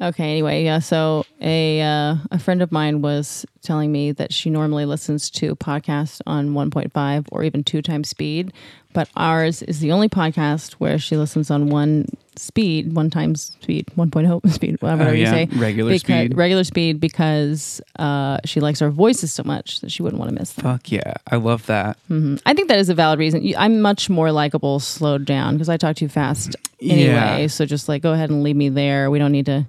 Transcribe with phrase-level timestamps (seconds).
[0.00, 0.30] Okay.
[0.32, 0.78] Anyway, yeah.
[0.78, 5.56] So a uh, a friend of mine was telling me that she normally listens to
[5.56, 8.52] podcasts on 1.5 or even two times speed,
[8.96, 12.06] but ours is the only podcast where she listens on one
[12.36, 16.36] speed, one times speed, 1.0 speed, whatever Oh, you say, Regular because, speed.
[16.36, 20.34] regular speed because uh, she likes our voices so much that she wouldn't want to
[20.38, 20.62] miss them.
[20.64, 21.14] Fuck yeah.
[21.30, 21.98] I love that.
[22.10, 22.40] Mhm.
[22.46, 23.46] I think that is a valid reason.
[23.56, 27.04] I'm much more likable slowed down because I talk too fast anyway.
[27.42, 27.46] Yeah.
[27.48, 29.10] So just like go ahead and leave me there.
[29.10, 29.66] We don't need to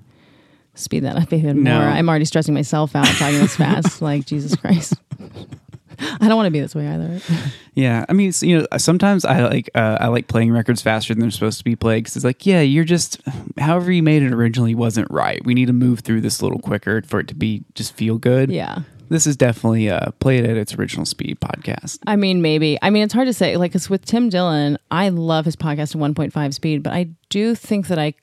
[0.76, 1.80] speed that up even No.
[1.80, 1.88] more.
[1.90, 4.02] I'm already stressing myself out talking this fast.
[4.08, 4.94] Like Jesus Christ.
[6.20, 7.20] I don't want to be this way either.
[7.78, 11.22] Yeah, I mean, you know, sometimes I like uh, I like playing records faster than
[11.22, 13.22] they're supposed to be played because it's like, yeah, you're just
[13.60, 15.46] however you made it originally wasn't right.
[15.46, 18.18] We need to move through this a little quicker for it to be just feel
[18.18, 18.50] good.
[18.50, 18.80] Yeah.
[19.10, 22.00] This is definitely uh, play it at its original speed podcast.
[22.08, 22.80] I mean, maybe.
[22.82, 23.56] I mean, it's hard to say.
[23.58, 27.54] Like, because with Tim Dillon, I love his podcast at 1.5 speed, but I do
[27.54, 28.16] think that I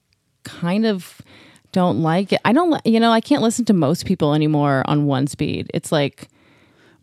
[0.43, 1.23] kind of
[1.71, 2.41] don't like it.
[2.45, 5.71] I don't, you know, I can't listen to most people anymore on one speed.
[5.73, 6.29] It's like,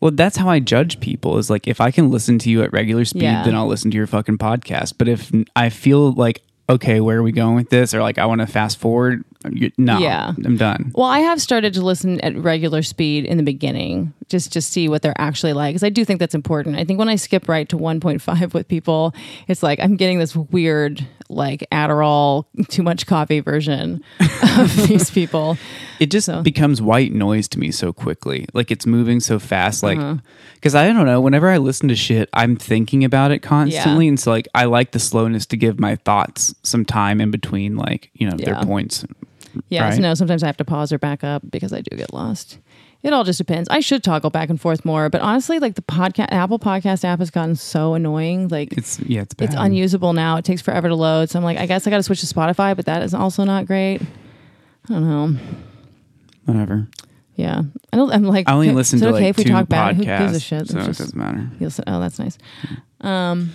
[0.01, 1.37] Well, that's how I judge people.
[1.37, 3.43] Is like if I can listen to you at regular speed, Yeah.
[3.43, 4.95] then I'll listen to your fucking podcast.
[4.97, 8.17] But if n- I feel like okay, where are we going with this, or like
[8.17, 10.31] I want to fast forward, you, no, Yeah.
[10.45, 10.93] I'm done.
[10.95, 14.87] Well, I have started to listen at regular speed in the beginning, just to see
[14.87, 16.77] what they're actually like, because I do think that's important.
[16.77, 19.13] I think when I skip right to 1.5 with people,
[19.49, 24.03] it's like I'm getting this weird, like Adderall, too much coffee version
[24.57, 25.57] of these people.
[25.99, 28.47] it just So- becomes white noise to me so quickly.
[28.53, 29.81] Like it's moving so fast.
[29.83, 30.17] Like, Uh-huh.
[30.55, 34.07] because I don't know, whenever I listen to shit, I'm thinking about it constantly.
[34.07, 37.75] And so, like, I like the slowness to give my thoughts some time in between,
[37.77, 38.53] like, you know, Yeah.
[38.53, 39.05] their points.
[39.69, 39.95] Yeah, Right.
[39.95, 42.57] so no, sometimes I have to pause or back up because I do get lost.
[43.03, 43.67] It all just depends.
[43.69, 47.17] I should toggle back and forth more, but honestly, like the podcast Apple Podcast app
[47.19, 48.47] has gotten so annoying.
[48.49, 49.49] Like It's, yeah, it's bad.
[49.49, 50.37] it's unusable now.
[50.37, 51.29] It takes forever to load.
[51.31, 53.43] So I'm like, I guess I got to switch to Spotify, but that is also
[53.43, 54.01] not great.
[54.01, 55.39] I don't know.
[56.45, 56.87] Whatever.
[57.35, 58.11] Yeah, I don't.
[58.11, 59.95] I'm like, I only listen to okay like if we two talk podcasts.
[59.95, 60.67] Who gives a shit?
[60.67, 61.49] So It's it doesn't matter.
[61.59, 62.37] you'll say, oh, that's nice.
[62.99, 63.51] Um,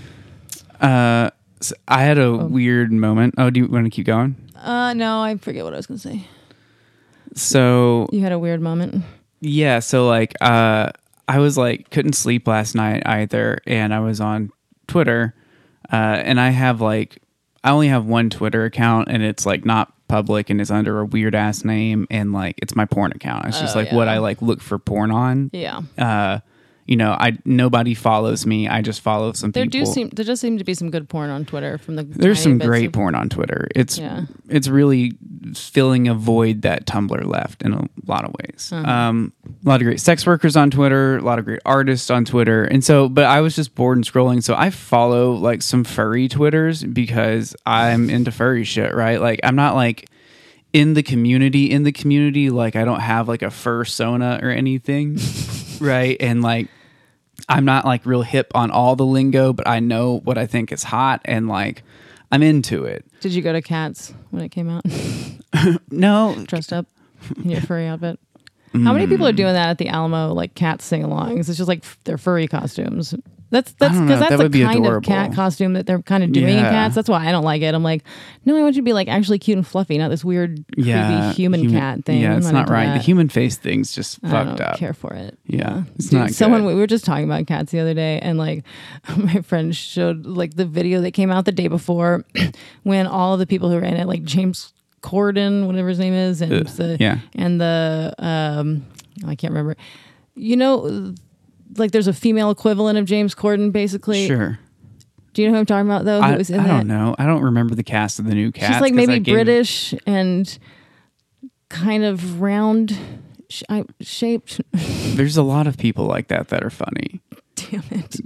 [0.80, 2.46] Uh, so I had a Oh.
[2.46, 3.34] weird moment.
[3.38, 4.34] Oh, do you want to keep going?
[4.60, 6.26] uh, no, I forget what I was gonna say.
[7.34, 9.04] So You had a weird moment.
[9.40, 10.90] Yeah, so like uh
[11.28, 14.50] I was like couldn't sleep last night either and I was on
[14.86, 15.34] Twitter
[15.92, 17.18] uh and I have like
[17.64, 21.04] I only have one Twitter account and it's like not public and it's under a
[21.04, 23.46] weird ass name and like it's my porn account.
[23.46, 24.06] It's just Oh, like what.
[24.08, 25.50] I like look for porn on.
[25.52, 26.38] Yeah, Uh
[26.86, 28.68] you know, I nobody follows me.
[28.68, 29.80] I just follow some there people.
[29.86, 32.04] do seem there does seem to be some good porn on Twitter from the.
[32.04, 33.66] There's some great of- porn on Twitter.
[33.74, 34.22] It's Yeah.
[34.48, 35.12] it's really
[35.54, 38.70] filling a void that Tumblr left in a lot of ways.
[38.72, 38.88] Uh-huh.
[38.90, 39.32] Um,
[39.64, 42.64] a lot of great sex workers on Twitter, a lot of great artists on Twitter,
[42.64, 43.08] and so.
[43.08, 47.56] But I was just bored and scrolling, so I follow like some furry Twitters because
[47.66, 48.94] I'm into furry shit.
[48.94, 49.20] Right?
[49.20, 50.08] Like I'm not like
[50.72, 51.70] in the community.
[51.70, 55.18] In the community, like I don't have like a fursona or anything.
[55.80, 56.16] right?
[56.20, 56.68] And like
[57.48, 60.72] I'm not like real hip on all the lingo, but I know what I think
[60.72, 61.82] is hot and like
[62.32, 63.04] I'm into it.
[63.20, 64.84] Did you go to Cats when it came out?
[65.90, 66.86] No, Dressed up
[67.42, 68.18] in your furry outfit.
[68.72, 69.36] How many people are Mm.
[69.36, 71.48] doing that at the Alamo, like cat sing-alongs?
[71.48, 73.14] It's just like f- their furry costumes.
[73.50, 74.98] That's that's because that's That the kind adorable.
[74.98, 76.94] of cat costume that they're kind of doing in cats.
[76.96, 77.74] That's why I don't like it.
[77.74, 78.02] I'm like,
[78.44, 81.20] no, I want you to be like actually cute and fluffy, not this weird, yeah,
[81.28, 82.22] creepy human, cat thing.
[82.22, 82.92] Yeah, I'm it's not right.
[82.94, 84.78] The human face thing's just I fucked don't up.
[84.78, 85.38] care for it.
[85.46, 86.74] Yeah, it's Dude, not someone good.
[86.74, 88.64] we were just talking about cats the other day, and like
[89.16, 92.24] my friend showed like the video that came out the day before
[92.82, 96.14] when all of the people who were in it, like James Corden, whatever his name
[96.14, 97.18] is, and Ugh, the yeah.
[97.36, 98.84] and the um
[99.24, 99.76] I can't remember.
[100.34, 101.14] You know,
[101.78, 104.26] like there's a female equivalent of James Corden, basically.
[104.26, 104.58] Sure.
[105.32, 106.20] Do you know who I'm talking about though?
[106.22, 107.14] Who I, was in I don't know.
[107.18, 108.72] I don't remember the cast of the new cast.
[108.72, 110.58] She's like maybe British and
[111.68, 112.96] kind of round
[113.50, 113.62] sh-
[114.00, 114.60] shaped.
[114.72, 117.20] There's a lot of people like that that are funny.
[117.54, 118.16] Damn it!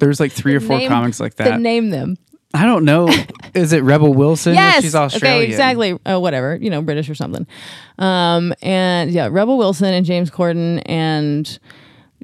[0.00, 1.60] There's like three or four Name- comics like Then that.
[1.60, 2.16] name them.
[2.54, 3.08] I don't know.
[3.54, 4.54] Is it Rebel Wilson?
[4.54, 4.82] Yes.
[4.82, 5.42] she's Australian.
[5.42, 5.92] Okay, exactly.
[6.06, 7.46] Uh, whatever, you know, British or something.
[7.98, 11.58] Um, and yeah, Rebel Wilson and James Corden and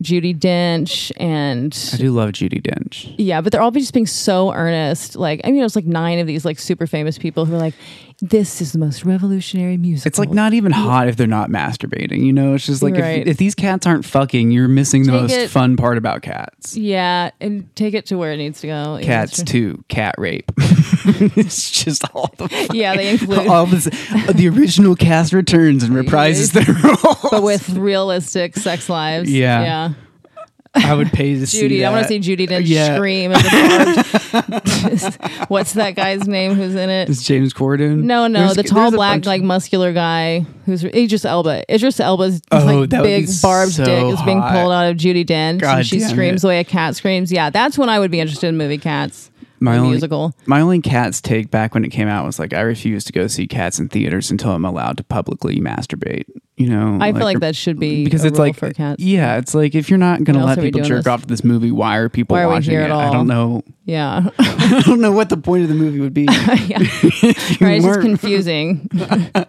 [0.02, 3.14] Judi Dench and I do love Judi Dench.
[3.16, 5.16] yeah, but they're all just being so earnest.
[5.16, 7.74] Like, I mean, it's like nine of these like super famous people who are like,
[8.20, 12.24] "This is the most revolutionary music." It's like not even hot if they're not masturbating.
[12.26, 13.20] You know, it's just like Right.
[13.22, 16.22] if, if these cats aren't fucking, you're missing the Take most it- fun part about
[16.22, 16.76] cats.
[16.76, 18.98] Yeah, and take it to where it needs to go.
[19.00, 20.50] Cats too, cat rape.
[21.36, 26.52] it's just all the Yeah, they include, all this, the original cast returns and reprises
[26.52, 27.30] their role.
[27.30, 29.30] but with realistic sex lives.
[29.30, 29.62] Yeah.
[29.62, 29.92] yeah.
[30.76, 31.86] I would pay to see Judi.
[31.86, 32.96] I want to see Judi Dench Yeah.
[32.96, 35.44] scream at the.
[35.48, 37.08] What's that guy's name who's in it?
[37.08, 38.02] Is James Corden?
[38.02, 41.62] No, no, There's- the tall, black, like muscular guy who's Idris Elba.
[41.72, 45.60] Idris Elba's Oh, like big barbed so dick is being pulled out of Judi Dench,
[45.60, 46.42] God and she screams it.
[46.42, 47.30] the way a cat screams.
[47.30, 49.30] Yeah, that's when I would be interested in movie Cats,
[49.64, 50.34] my only, musical.
[50.46, 53.26] My only Cats take back when it came out was like I refuse to go
[53.26, 56.24] see Cats in theaters until I'm allowed to publicly masturbate.
[56.56, 59.02] You know, I feel like that should be because it's like for Cats.
[59.02, 61.06] yeah, it's like if you're not gonna let else are we people jerk this?
[61.08, 62.82] off to this movie, why are people Why are watching it?
[62.82, 63.62] at I don't know.
[63.86, 66.22] Yeah, I don't know what the point of the movie would be.
[66.30, 66.78] yeah.
[66.78, 67.76] Right.
[67.76, 68.88] It's just confusing.
[68.94, 69.44] oh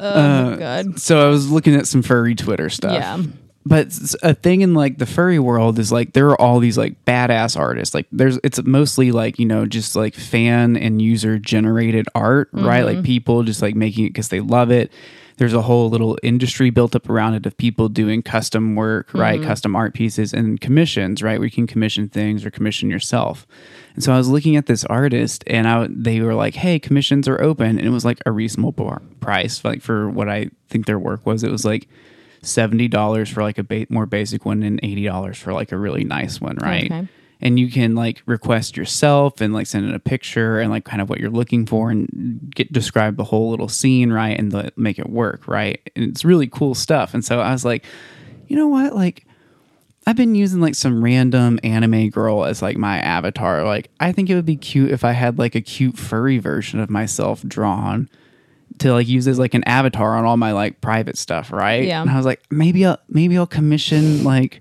[0.00, 0.98] Uh, god.
[1.00, 2.92] so I was looking at some furry Twitter stuff.
[2.94, 3.22] Yeah.
[3.66, 7.02] But a thing in like the furry world is like there are all these like
[7.06, 7.94] badass artists.
[7.94, 12.84] Like there's it's mostly like you know just like fan and user generated art right?
[12.84, 12.96] Mm-hmm.
[12.96, 14.92] like people just like making it because they love it.
[15.36, 19.40] There's a whole little industry built up around it of people doing custom work right?
[19.40, 19.48] Mm-hmm.
[19.48, 21.38] custom art pieces and commissions right?
[21.38, 23.46] Where you can commission things or commission yourself.
[23.94, 27.26] And so i was looking at this artist and i they were like hey commissions
[27.28, 27.78] are open.
[27.78, 31.42] And it was like a reasonable price like for what i think their work was.
[31.42, 31.88] It was like
[32.44, 35.78] seventy dollars for like a ba- more basic one and eighty dollars for like a
[35.78, 36.86] really nice one, right?
[36.90, 37.08] Okay.
[37.40, 41.02] And you can like request yourself and like send in a picture and like kind
[41.02, 44.38] of what you're looking for and get describe the whole little scene, right?
[44.38, 45.80] And the, make it work, right?
[45.94, 47.12] And it's really cool stuff.
[47.12, 47.84] And so I was like,
[48.48, 49.26] you know what, like.
[50.06, 53.64] I've been using like some random anime girl as like my avatar.
[53.64, 56.78] Like, I think it would be cute if I had like a cute furry version
[56.78, 58.10] of myself drawn
[58.78, 61.84] to like use as like an avatar on all my like private stuff, right?
[61.84, 62.02] Yeah.
[62.02, 64.60] And I was like, maybe I'll maybe I'll commission like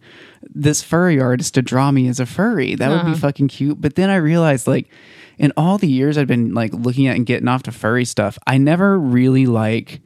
[0.54, 2.75] this furry artist to draw me as a furry.
[2.75, 3.15] That would be uh-huh.
[3.15, 3.81] fucking cute.
[3.81, 4.89] But then I realized like
[5.38, 8.38] in all the years I've been like looking at and getting off to furry stuff,
[8.45, 10.01] I never really like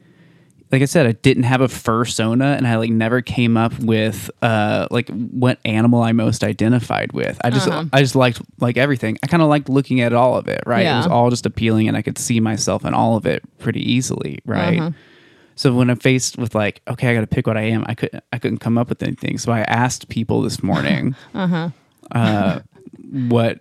[0.70, 4.30] like I said, I didn't have a fursona and I like never came up with
[4.42, 7.38] uh like what animal I most identified with.
[7.42, 9.18] I just I just liked like everything.
[9.22, 10.84] I kind of liked looking at all of it, right?
[10.94, 13.80] It was all just appealing and I could see myself in all of it pretty
[13.92, 14.92] easily, right?
[15.56, 17.94] So when I'm faced with like, okay, I got to pick what I am, I
[17.94, 19.38] couldn't I couldn't come up with anything.
[19.38, 21.70] So I asked people this morning uh huh
[22.12, 22.60] uh
[23.28, 23.58] what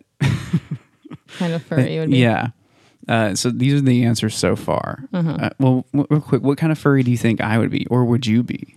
[1.38, 2.18] Kind of furry it would be.
[2.18, 2.50] yeah.
[3.08, 5.04] Uh, so these are the answers so far.
[5.14, 7.86] Uh, well, w- real quick, what kind of furry do you think I would be,
[7.88, 8.76] or would you be?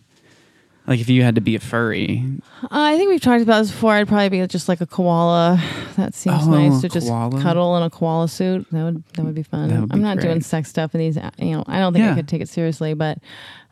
[0.87, 2.25] Like if you had to be a furry,
[2.71, 3.93] I think we've talked about this before.
[3.93, 5.63] I'd probably be just like a koala.
[5.97, 7.41] That seems Oh, nice to just koala.
[7.41, 8.67] cuddle in a koala suit.
[8.73, 9.69] That would that would be fun.
[9.69, 11.17] Would I'm be not doing sex stuff in these.
[11.39, 12.13] You know, I don't think Yeah.
[12.13, 13.19] I could take it seriously, but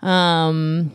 [0.02, 0.92] um,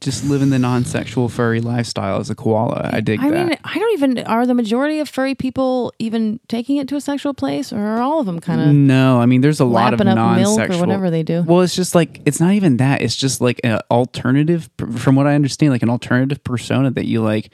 [0.00, 3.46] just living the non-sexual furry lifestyle as a koala, I dig I that.
[3.46, 4.18] mean, I don't even.
[4.20, 8.00] Are the majority of furry people even taking it to a sexual place, or are
[8.00, 10.46] all of them kind of no, I mean, there's a lot of lapping up milk
[10.46, 10.78] non-sexual.
[10.78, 11.42] or whatever they do?
[11.42, 13.02] Well, it's just like it's not even that.
[13.02, 17.20] It's just like an alternative, from what I understand, like an alternative persona that you
[17.20, 17.50] like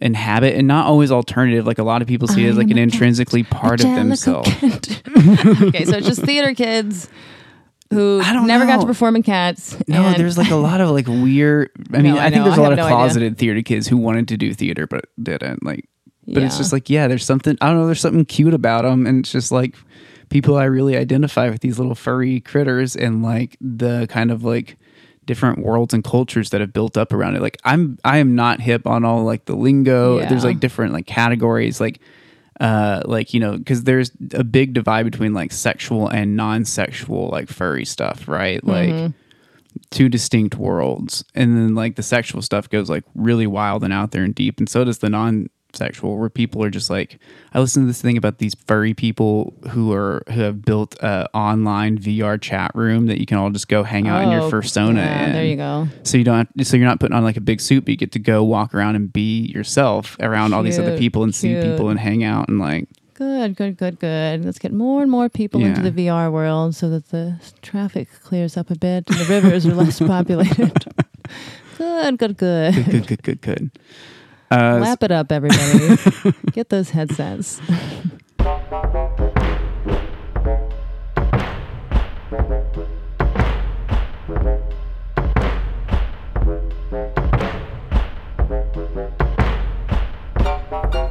[0.00, 1.66] inhabit, and not always alternative.
[1.66, 4.50] Like a lot of people see it as like an intrinsically part of themselves.
[5.14, 7.08] Okay, so it's just theater kids
[7.90, 9.76] who I don't never got to perform in Cats.
[9.88, 11.70] No, and- there's like a lot of like weird.
[11.92, 12.96] I mean, No, I I, think there's a lot of no idea.
[12.96, 15.62] closeted theater kids who wanted to do theater but didn't.
[15.64, 15.88] Like,
[16.26, 17.56] but it's just like, yeah, there's something.
[17.60, 17.86] I don't know.
[17.86, 19.76] There's something cute about them, and it's just like
[20.30, 24.76] people I really identify with these little furry critters and like the kind of like
[25.26, 27.42] different worlds and cultures that have built up around it.
[27.42, 30.18] Like, I'm I am not hip on all like the lingo.
[30.18, 30.28] Yeah.
[30.28, 32.00] There's like different like categories like.
[32.60, 37.48] Uh, like you know, because there's a big divide between like sexual and non-sexual like
[37.48, 38.62] furry stuff, right?
[38.64, 39.12] Like,
[39.90, 41.24] two distinct worlds.
[41.34, 44.58] And then like the sexual stuff goes like really wild and out there and deep.
[44.58, 45.10] And so does the
[45.74, 47.18] non-sexual where people are just like
[47.52, 51.28] i listened to this thing about these furry people who are who have built a
[51.34, 54.50] online vr chat room that you can all just go hang out in your Oh,
[54.50, 55.32] fursona yeah, in.
[55.32, 55.88] there you go.
[56.02, 57.96] so you don't have, so you're not putting on like a big suit but you
[57.96, 61.54] get to go walk around and be yourself around all these other people and see
[61.60, 64.44] people and hang out and like Good, good, good, good.
[64.44, 68.56] Let's get more and more people into the VR world so that the traffic clears
[68.56, 70.84] up a bit and the rivers are less populated.
[71.78, 72.74] good, good, good.
[72.74, 73.70] good good good good good
[74.54, 75.96] uh, Lap it up, everybody.
[76.52, 77.60] get those headsets.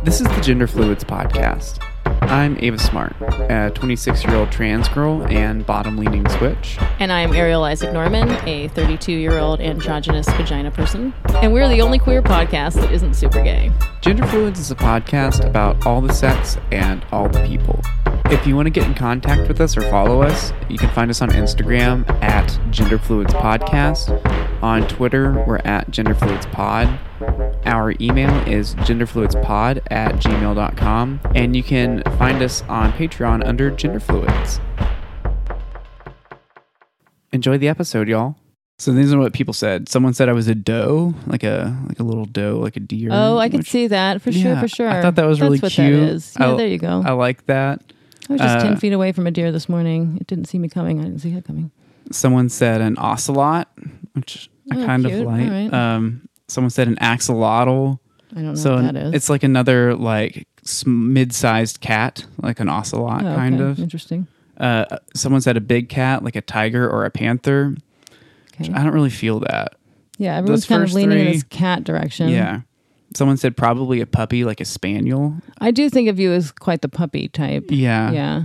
[0.04, 1.80] This is the Gender Fluids Podcast.
[2.22, 6.78] I'm Ava Smart, a 26 year old trans girl and bottom leaning switch.
[7.00, 11.14] And I'm Ariel Isaac Norman, a 32 year old androgynous vagina person.
[11.36, 13.72] And we're the only queer podcast that isn't super gay.
[14.02, 17.82] Gender Fluids is a podcast about all the sex and all the people.
[18.26, 21.12] If you want to get in contact with us or follow us, you can find
[21.12, 24.10] us on Instagram at Gender Fluids Podcast
[24.64, 27.66] On Twitter, we're at genderfluidspod.
[27.66, 31.20] Our email is genderfluidspod at gmail.com.
[31.36, 34.62] And you can find us on Patreon under genderfluids.
[37.34, 38.38] Enjoy the episode, y'all.
[38.80, 39.90] So these are what people said.
[39.90, 43.10] Someone said I was a doe, like a like a little doe, like a deer.
[43.12, 44.90] Oh, I can which- see that for sure, Yeah, for sure.
[44.90, 46.00] I thought that was That's really what cute.
[46.00, 46.38] That is.
[46.40, 47.04] Yeah, I- there you go.
[47.06, 47.82] I like that.
[48.30, 50.18] I was just uh, ten feet away from a deer this morning.
[50.22, 51.02] It didn't see me coming.
[51.02, 51.72] I didn't see it coming.
[52.12, 53.68] Someone said an ocelot,
[54.14, 55.20] which I Oh, kind cute.
[55.22, 55.50] of like.
[55.50, 55.74] Right.
[55.74, 58.00] Um, someone said an axolotl.
[58.32, 59.14] I don't know So what that is.
[59.14, 60.48] it's like another like
[60.86, 63.64] mid-sized cat, like an ocelot, Oh, kind okay.
[63.72, 63.80] of.
[63.80, 64.28] interesting.
[64.58, 67.76] Uh, someone said a big cat, like a tiger or a panther.
[68.60, 68.72] Okay.
[68.74, 69.76] I don't really feel that.
[70.18, 72.30] Yeah, everyone's those kind of leaning in this cat direction.
[72.30, 72.62] Yeah.
[73.16, 75.36] Someone said probably a puppy, like a spaniel.
[75.60, 77.66] I do think of you as quite the puppy type.
[77.70, 78.12] Yeah.
[78.12, 78.44] Yeah.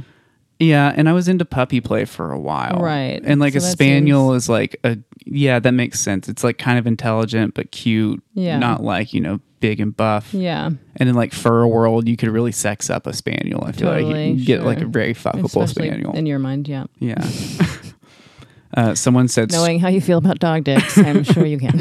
[0.60, 2.80] Yeah, and I was into puppy play for a while.
[2.80, 3.20] Right.
[3.22, 6.28] And like So a spaniel is like a yeah, that makes sense.
[6.28, 8.22] It's like kind of intelligent but cute.
[8.34, 8.58] Yeah.
[8.58, 10.34] Not like, you know, big and buff.
[10.34, 10.70] Yeah.
[10.96, 13.62] And in like fur world, you could really sex up a spaniel.
[13.64, 16.16] I feel like you get like a very fuckable Especially spaniel.
[16.16, 16.84] in your mind, yeah.
[16.98, 17.24] yeah.
[18.74, 21.78] uh, someone said Knowing how you feel about dog dicks, I'm sure you can.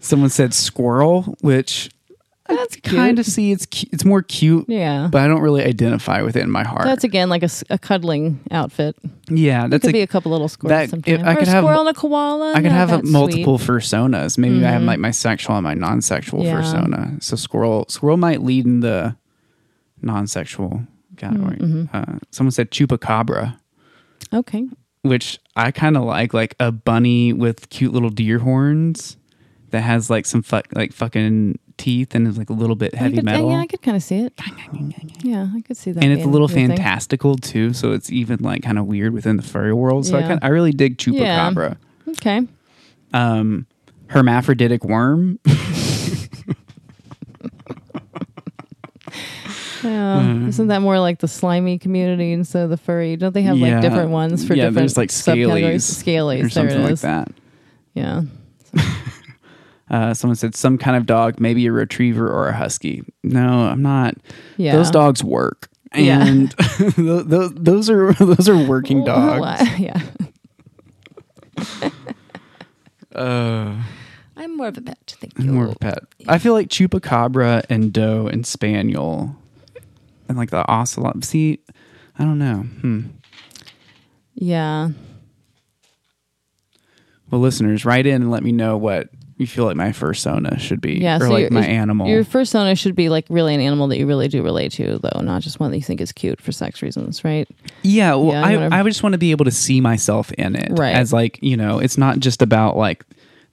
[0.00, 1.90] someone said squirrel, which
[2.48, 5.08] That's kind of see it's cu- it's more cute, Yeah.
[5.10, 6.84] but I don't really identify with it in my heart.
[6.84, 8.96] That's again like a, s- a cuddling outfit.
[9.30, 11.26] yeah, that's Could a be a couple little squirrels that- sometime.
[11.26, 12.52] I or could a have- squirrel and a koala.
[12.54, 14.36] I could have a multiple personas.
[14.36, 14.86] Maybe I have Mhm.
[14.86, 16.56] like my sexual and my non-sexual Yeah.
[16.56, 17.16] persona.
[17.20, 19.16] So squirrel, squirrel might lead in the
[20.02, 20.82] non-sexual
[21.16, 21.56] category.
[21.56, 21.88] Mhm.
[21.94, 23.56] Uh, someone said chupacabra,
[24.32, 24.66] Okay.
[25.02, 29.16] which I kind of like, like a bunny with cute little deer horns
[29.70, 33.16] that has like some fuck, like fucking teeth and it's like a little bit heavy
[33.16, 33.50] could, metal.
[33.50, 34.32] Yeah, I could kind of see it.
[35.22, 36.02] Yeah, I could see that.
[36.04, 36.68] and it's a little your thing.
[36.68, 40.06] fantastical too, so it's even like kind of weird within the furry world.
[40.06, 40.28] So I Yeah.
[40.28, 41.50] kind I really dig Yeah.
[41.50, 41.76] chupacabra.
[42.08, 42.42] Okay.
[43.12, 43.66] Um,
[44.08, 45.38] hermaphroditic worm.
[49.82, 50.22] Yeah.
[50.22, 50.48] Mm.
[50.48, 53.16] Isn't that more like the slimy community instead of the furry?
[53.16, 53.74] Don't they have Yeah.
[53.74, 55.74] like different ones for yeah, different there's like subcategories?
[56.02, 56.38] scalies, Scalies.
[56.38, 57.28] or there something like that.
[57.92, 58.22] Yeah.
[59.90, 63.02] Uh, someone said some kind of dog, maybe a retriever or a husky.
[63.22, 64.14] No, I'm not.
[64.56, 64.72] Yeah.
[64.76, 66.24] Those dogs work, Yeah.
[66.26, 66.50] and
[66.96, 69.62] those, those are those are working dogs.
[69.78, 70.00] Yeah.
[73.14, 73.80] Uh,
[74.36, 75.14] I'm more of a pet.
[75.20, 75.52] Thank you.
[75.52, 76.00] more of a pet.
[76.26, 79.36] I feel like chupacabra and doe and spaniel,
[80.28, 81.22] and like the ocelot.
[81.24, 81.60] See,
[82.18, 82.62] I don't know.
[82.80, 83.00] Hmm.
[84.34, 84.88] Yeah.
[87.30, 90.80] Well, listeners, write in and let me know what you feel like my fursona should
[90.80, 91.16] be, Yeah.
[91.16, 92.06] or so like your- my animal.
[92.08, 95.20] Your persona should be like really an animal that you really do relate to, though,
[95.22, 97.48] not just one that you think is cute for sex reasons, right?
[97.82, 100.68] Yeah, well, Yeah, I, I just want to be able to see myself in it.
[100.78, 100.94] Right.
[100.94, 103.04] As like, you know, it's not just about like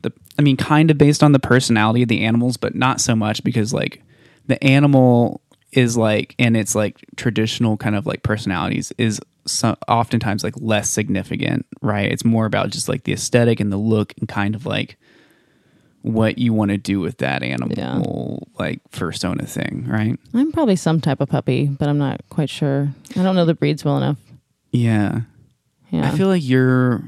[0.04, 3.16] the, I mean, kind of based on the personality of the animals, but not so
[3.16, 4.04] much because like
[4.48, 10.44] the animal is like, and its like traditional kind of like personalities is so, oftentimes
[10.44, 12.12] like less significant, right?
[12.12, 14.98] It's more about just like the aesthetic and the look and kind of like
[16.02, 20.18] what you want to do with that animal, like persona thing, right?
[20.34, 22.90] I'm probably some type of puppy, but I'm not quite sure.
[23.16, 24.18] I don't know the breeds well enough.
[24.72, 25.22] Yeah.
[25.92, 26.08] Yeah.
[26.08, 27.04] I feel like you're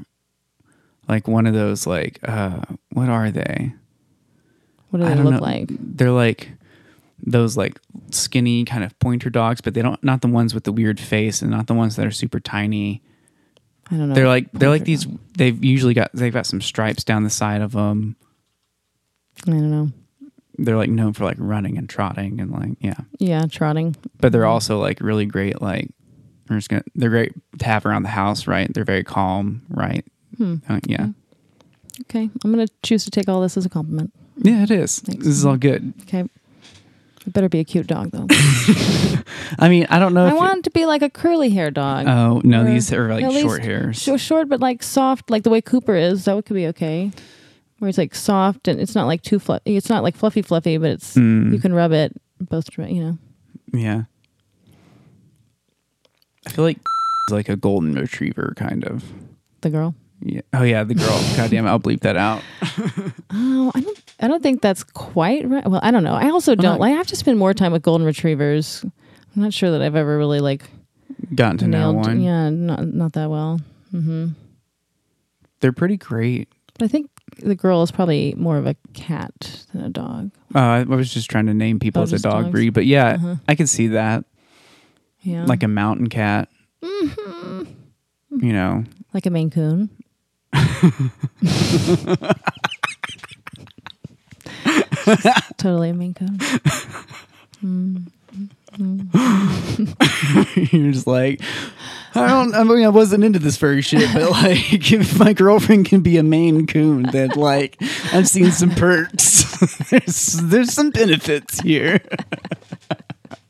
[1.08, 2.60] like one of those like uh
[2.90, 3.72] what are they?
[4.94, 5.40] what do they look know.
[5.40, 5.66] like?
[5.70, 6.50] They're like
[7.18, 7.80] those like
[8.12, 11.42] skinny kind of pointer dogs, but they don't not the ones with the weird face
[11.42, 13.02] and not the ones that are super tiny.
[13.90, 14.14] I don't know.
[14.14, 17.60] They're like they're like these they've usually got they've got some stripes down the side
[17.60, 18.14] of them.
[19.46, 19.90] I don't know.
[20.56, 22.98] They're like known for like running and trotting and like yeah.
[23.18, 23.96] Yeah, trotting.
[24.20, 25.90] But they're also like really great like
[26.46, 28.72] they're just gonna they're great to have around the house, right?
[28.72, 30.04] They're very calm, right?
[30.36, 30.56] Hmm.
[30.68, 31.08] Uh, yeah.
[32.02, 32.28] Okay.
[32.44, 34.12] I'm going to choose to take all this as a compliment.
[34.36, 34.98] Yeah, it is.
[34.98, 35.24] Thanks.
[35.24, 35.94] This is all good.
[36.02, 36.24] Okay.
[37.26, 38.26] It better be a cute dog, though.
[39.58, 42.06] I mean, I don't know I want it to be like a curly hair dog.
[42.06, 44.02] Oh no, Or these are like short hairs.
[44.02, 46.26] Short, but like soft, like the way Cooper is.
[46.26, 47.12] That could be okay.
[47.78, 49.76] Where it's like soft and it's not like too fluffy.
[49.76, 52.66] It's not like fluffy, fluffy, but it's Mm, you can rub it both.
[52.78, 53.18] You know.
[53.72, 54.02] yeah.
[56.46, 56.76] I feel like
[57.26, 59.04] it's like a golden retriever kind of.
[59.62, 59.94] The girl.
[60.20, 60.42] Yeah.
[60.52, 61.20] Oh yeah, the girl.
[61.36, 62.42] God damn it, I'll bleep that out.
[63.36, 63.98] Oh, I don't.
[64.20, 65.66] I don't think that's quite right.
[65.68, 66.14] Well, I don't know.
[66.14, 66.92] I also don't not- like.
[66.92, 68.84] I have to spend more time with golden retrievers.
[68.84, 70.64] I'm not sure that I've ever really like
[71.34, 72.06] Gotten to know nailed.
[72.06, 72.20] one.
[72.20, 73.60] Yeah, not not that well.
[73.90, 74.28] hmm
[75.60, 76.48] They're pretty great.
[76.78, 80.30] But I think the girl is probably more of a cat than a dog.
[80.54, 82.52] Uh, I was just trying to name people Oh, as a dog dogs?
[82.52, 83.36] breed, but yeah, Uh-huh.
[83.48, 84.24] I could see that.
[85.22, 86.48] Yeah, Like a mountain cat.
[86.82, 87.62] Mm-hmm.
[88.44, 89.88] You know, like a Maine Coon.
[95.56, 96.38] totally a Maine Coon.
[100.72, 101.40] You're just like,
[102.16, 102.54] I don't.
[102.54, 106.16] I mean, I wasn't into this furry shit, but like, if my girlfriend can be
[106.16, 107.76] a Maine Coon, then like,
[108.12, 109.44] I've seen some perks.
[109.90, 112.00] there's, there's some benefits here.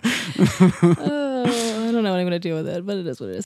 [0.06, 1.44] Oh,
[1.88, 3.36] I don't know what I'm going to do with it, but it is what it
[3.36, 3.44] is.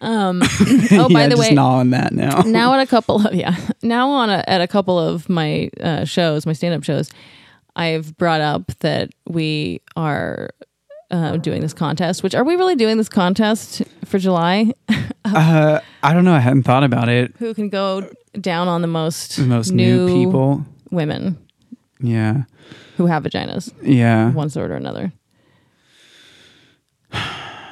[0.00, 0.42] Um.
[0.96, 2.42] Oh, by yeah, the way, gnaw on that now.
[2.42, 6.04] now at a couple of yeah, now on a, at a couple of my uh,
[6.04, 7.10] shows, my stand up shows,
[7.76, 10.50] I've brought up that we are
[11.10, 12.22] uh, doing this contest.
[12.22, 14.72] Which are we really doing this contest for July?
[15.26, 16.34] Uh, I don't know.
[16.34, 17.32] I hadn't thought about it.
[17.38, 20.66] Who can go down on the most The most new, people.
[20.90, 21.38] women
[21.98, 22.42] Yeah,
[22.98, 23.72] who have vaginas?
[23.82, 24.32] yeah.
[24.32, 25.12] one sort or another.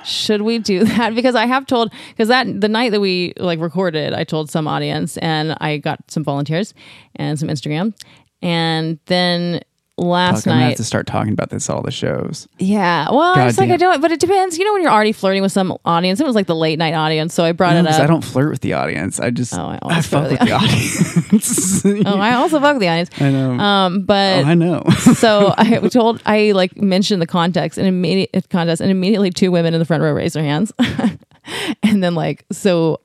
[0.04, 1.14] Should we do that?
[1.14, 4.66] Because I have told because that the night that we like recorded, I told some
[4.66, 6.72] audience and I got some volunteers
[7.16, 7.94] and some Instagram,
[8.40, 9.60] and then
[9.98, 12.48] last Fuck, I'm gonna have night, to start talking about this all the shows.
[12.58, 13.08] yeah.
[13.10, 14.58] Well, God it's like I don't, but it depends.
[14.58, 16.94] You know, when you're already flirting with some audience, it was like the late night
[16.94, 18.02] audience, so I brought No, it 'cause up.
[18.04, 19.20] I don't flirt with the audience.
[19.20, 22.06] I just Oh, I I, always fuck flirt with with the audience.
[22.06, 23.10] oh, I also fuck the audience.
[23.20, 23.52] I know.
[23.52, 24.82] Um, but oh, I know.
[25.14, 29.74] so I told I like mentioned the context and immediate contest and immediately two women
[29.74, 30.72] in the front row raised their hands.
[31.82, 33.00] and then like so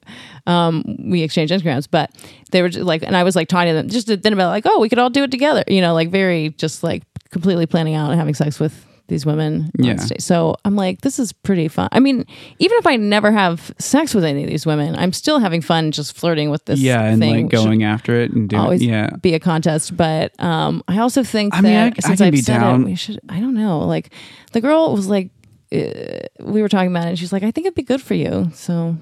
[0.47, 2.09] um we exchanged Instagrams, but
[2.51, 4.65] they were just like and I was like talking to them just then about like,
[4.65, 5.63] oh, we could all do it together.
[5.67, 9.71] You know, like very just like completely planning out and having sex with these women
[9.79, 9.95] Yeah.
[10.19, 11.87] So I'm like, this is pretty fun.
[11.93, 12.25] I mean,
[12.59, 15.93] even if I never have sex with any of these women, I'm still having fun
[15.93, 17.43] just flirting with this yeah, and thing.
[17.43, 18.61] like going after it and doing.
[18.61, 19.95] always yeah, be a contest.
[19.95, 22.81] But um, I also think I that mean, I- I since I've be said down.
[22.81, 23.19] it, we should.
[23.29, 23.79] I don't know.
[23.79, 24.11] Like
[24.51, 25.29] the girl was like,
[25.73, 28.13] uh, we were talking about it, and she's like, I think it'd be good for
[28.13, 28.49] you.
[28.53, 28.97] So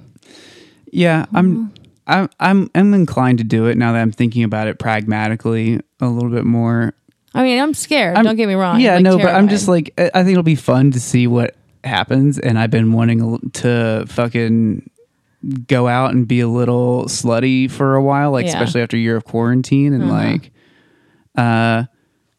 [0.95, 1.25] yeah.
[1.33, 1.73] I'm.
[2.07, 6.05] I'm I'm I'm inclined to do it now that I'm thinking about it pragmatically a
[6.07, 6.93] little bit more.
[7.33, 8.15] I mean, I'm scared.
[8.15, 8.79] I'm- don't get me wrong.
[8.79, 11.25] Yeah, like, no, but I'm just like I I think it'll be fun to see
[11.25, 14.87] what happens, and I've been wanting to fucking
[15.67, 18.51] go out and be a little slutty for a while, like Yeah.
[18.53, 20.13] especially after a year of quarantine, and Uh-huh.
[20.13, 20.51] like,
[21.35, 21.85] uh,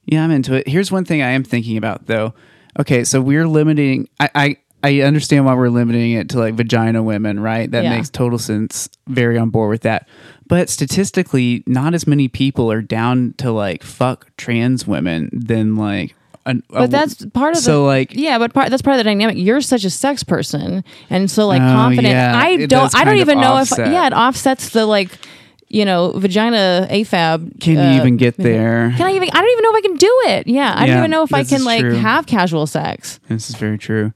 [0.07, 0.68] yeah, I'm into it.
[0.68, 2.35] Here's one thing I am thinking about though.
[2.78, 4.09] Okay, so we're limiting.
[4.20, 7.68] I I, I understand why we're limiting it to like vagina women, right?
[7.70, 7.96] That Yeah.
[7.96, 8.88] makes total sense.
[9.08, 10.06] Very on board with that.
[10.48, 16.14] But statistically, not as many people are down to like fuck trans women than like.
[16.44, 18.94] An, a- But that's part of the so the like yeah, but part that's part
[18.94, 19.36] of the dynamic.
[19.36, 22.06] You're such a sex person, and so like Oh, confident.
[22.12, 22.38] yeah.
[22.40, 22.94] I don't.
[22.94, 25.10] I don't even know if yeah, it offsets the like,
[25.68, 27.61] you know, vagina AFAB.
[27.61, 28.92] Can you uh, even get there?
[28.96, 29.29] Can I even?
[29.33, 30.46] I don't even know if I can do it.
[30.46, 31.94] Yeah, I don't even know if I can like true.
[31.94, 33.18] have casual sex.
[33.29, 34.12] This is very true.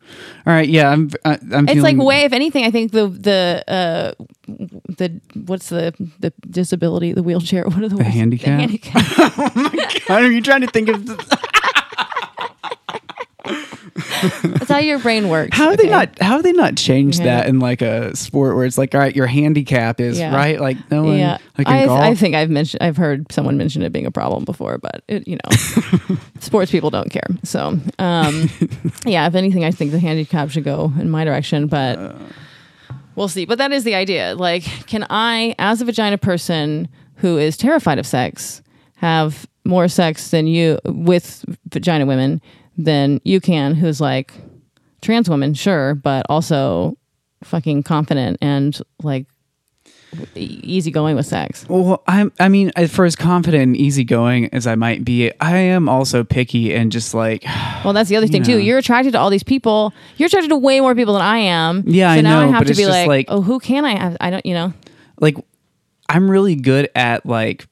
[0.47, 1.11] All right, yeah, I'm.
[1.25, 1.65] I, I'm.
[1.65, 2.23] It's feeling, like way.
[2.23, 7.65] If anything, I think the the uh the what's the the disability, the wheelchair.
[7.71, 8.09] What are the, words?
[8.09, 8.47] handicap?
[8.47, 9.05] The handicap.
[9.57, 10.23] Oh my god!
[10.23, 11.07] Are you trying to think of
[14.43, 15.57] That's how your brain works.
[15.57, 16.19] how have they not?
[16.21, 19.15] How have they not changed that in like a sport where it's like, all right,
[19.15, 20.35] your handicap is Yeah.
[20.35, 22.01] right, like no one, Yeah, like I, golf.
[22.01, 22.83] I think I've mentioned.
[22.83, 26.91] I've heard someone mention it being a problem before, but it, you know, sports people
[26.91, 27.27] don't care.
[27.45, 28.51] So, um,
[29.07, 29.27] yeah.
[29.27, 32.17] If anything, I think the handicap should go in my direction, but
[33.17, 33.45] we'll see.
[33.45, 34.35] But that is the idea.
[34.35, 38.63] Like, can I, as a vagina person who is terrified of sex,
[38.97, 42.41] have more sex than you with vagina women
[42.77, 44.33] than you can, who's like
[45.03, 46.97] trans woman, sure, but also
[47.45, 49.27] fucking confident and like
[50.35, 51.65] easygoing with sex.
[51.69, 52.33] Well, I'm.
[52.41, 56.75] I mean, for as confident and easygoing as I might be, I am also picky
[56.75, 57.45] and just like,
[57.85, 58.47] Well, that's the other thing know.
[58.47, 58.59] too.
[58.59, 59.95] You're attracted to all these people.
[60.17, 61.85] You're attracted to way more people than I am.
[61.87, 63.85] Yeah, so I now I know, have but to be like, like- oh, who can
[63.85, 64.17] I have?
[64.21, 64.73] I don't, you know.
[65.21, 65.37] like,
[66.09, 67.67] I'm really good at like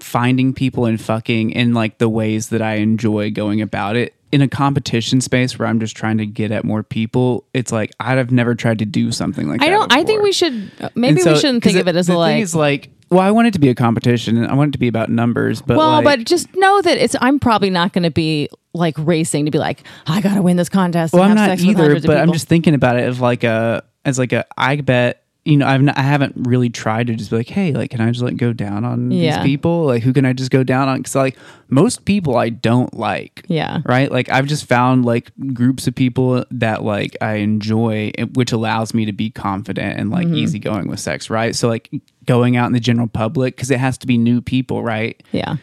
[0.00, 4.14] finding people and fucking in like the ways that I enjoy going about it.
[4.32, 7.90] In a competition space where I'm just trying to get at more people, it's like
[7.98, 9.70] I'd have never tried to do something like I that.
[9.72, 9.92] don't.
[9.92, 10.70] I think we should.
[10.80, 12.40] uh, Maybe so- we shouldn't think of it as a like.
[12.42, 14.78] is like well i want it to be a competition and i want it to
[14.78, 17.16] be about numbers but well, like, but just know that it's.
[17.20, 20.56] I'm probably not going to be like racing to be like, I got to win
[20.56, 21.12] this contest.
[21.12, 24.32] well i'm not either but i'm just thinking about it as like a as like
[24.32, 27.48] a i bet you know i've not, i haven't really tried to just be like
[27.48, 29.36] hey like can i just like go down on Yeah.
[29.38, 32.50] these people like who can i just go down on because like most people i
[32.50, 33.78] don't like Yeah.
[33.86, 38.92] right like i've just found like groups of people that like i enjoy which allows
[38.92, 40.30] me to be confident and Mm-hmm.
[40.32, 41.90] like easygoing with sex right so like
[42.26, 45.56] going out in the general public because it has to be new people right Yeah.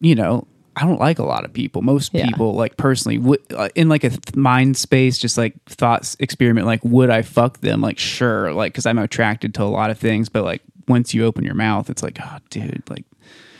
[0.00, 0.46] you know,
[0.80, 1.82] I don't like a lot of people.
[1.82, 2.26] Most Yeah.
[2.26, 6.66] people, like personally, would, uh, in like a th- mind space, just like thoughts experiment,
[6.66, 7.80] like would I fuck them?
[7.80, 11.24] Like sure, like because I'm attracted to a lot of things, but like once you
[11.24, 13.04] open your mouth, it's like oh, dude, like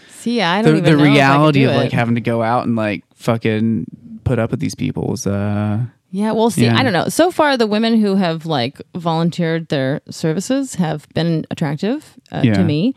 [0.08, 1.78] See, I don't the, even the know if I reality do of it.
[1.78, 3.86] like having to go out and like fucking
[4.24, 5.80] put up with these people was uh
[6.10, 6.64] Yeah, we'll see.
[6.64, 6.76] Yeah.
[6.78, 7.08] I don't know.
[7.08, 12.54] So far, the women who have like volunteered their services have been attractive uh, Yeah.
[12.54, 12.94] to me.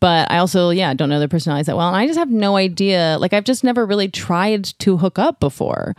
[0.00, 1.88] But I also, yeah, don't know their personalities that well.
[1.88, 3.16] And I just have no idea.
[3.18, 5.96] Like, I've just never really tried to hook up before.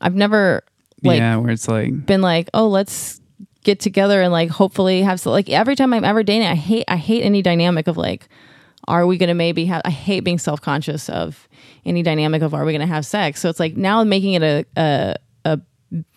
[0.00, 0.64] I've never,
[1.02, 3.20] like, yeah, where it's like been like, oh, let's
[3.66, 6.84] get together and like hopefully have some, like every time I'm ever dating, I hate
[6.88, 8.28] I hate any dynamic of like,
[8.86, 9.82] are we gonna maybe have?
[9.84, 11.48] I hate being self conscious of
[11.84, 13.40] any dynamic of are we gonna have sex.
[13.40, 15.16] So it's like now making it a, a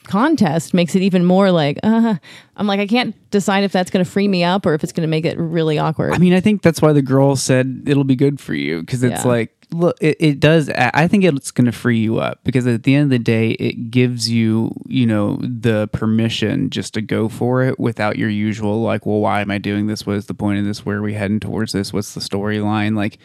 [0.10, 2.16] contest makes it even more like uh,
[2.58, 5.08] I'm like I can't decide if that's gonna free me up or if it's gonna
[5.08, 6.14] make it really awkward.
[6.14, 9.04] I mean, I think that's why the girl said it'll be good for you because
[9.04, 9.28] it's Yeah.
[9.32, 10.70] like, look, it, it does.
[10.70, 13.20] I I think it's going to free you up because at the end of the
[13.20, 18.30] day, it gives you, you know, the permission just to go for it without your
[18.30, 20.06] usual, like, well, why am I doing this?
[20.08, 20.86] What is the point of this?
[20.86, 21.94] Where are we heading towards this?
[21.94, 22.96] What's the storyline?
[22.98, 23.20] Like,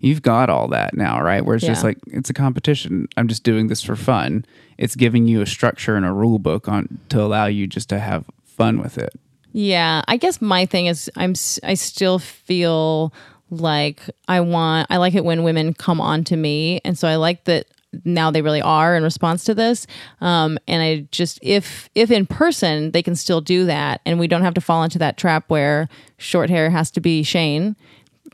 [0.00, 1.44] you've got all that now, right?
[1.44, 3.08] Where it's just like, it's a competition.
[3.16, 4.44] I'm just doing this for fun.
[4.76, 7.98] It's giving you a structure and a rule book on to allow you just to
[7.98, 9.12] have fun with it.
[9.52, 11.34] Yeah, I guess my thing is I'm
[11.64, 13.12] I still feel
[13.50, 17.16] like I want I like it when women come on to me and so I
[17.16, 17.66] like that
[18.04, 19.86] now they really are in response to this
[20.20, 24.28] um, and I just if if in person they can still do that and we
[24.28, 27.74] don't have to fall into that trap where short hair has to be Shane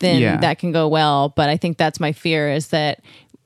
[0.00, 0.36] then Yeah.
[0.38, 3.00] that can go well but I think that's my fear is that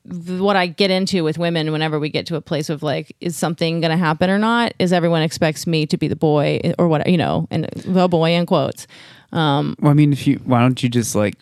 [0.04, 3.36] what I get into with women whenever we get to a place of like, is
[3.36, 4.72] something going to happen or not?
[4.78, 8.08] Is everyone expects me to be the boy eh, or what, you know, and the
[8.08, 8.86] boy in quotes.
[9.32, 11.34] Um, well, I mean, if you, why don't you just like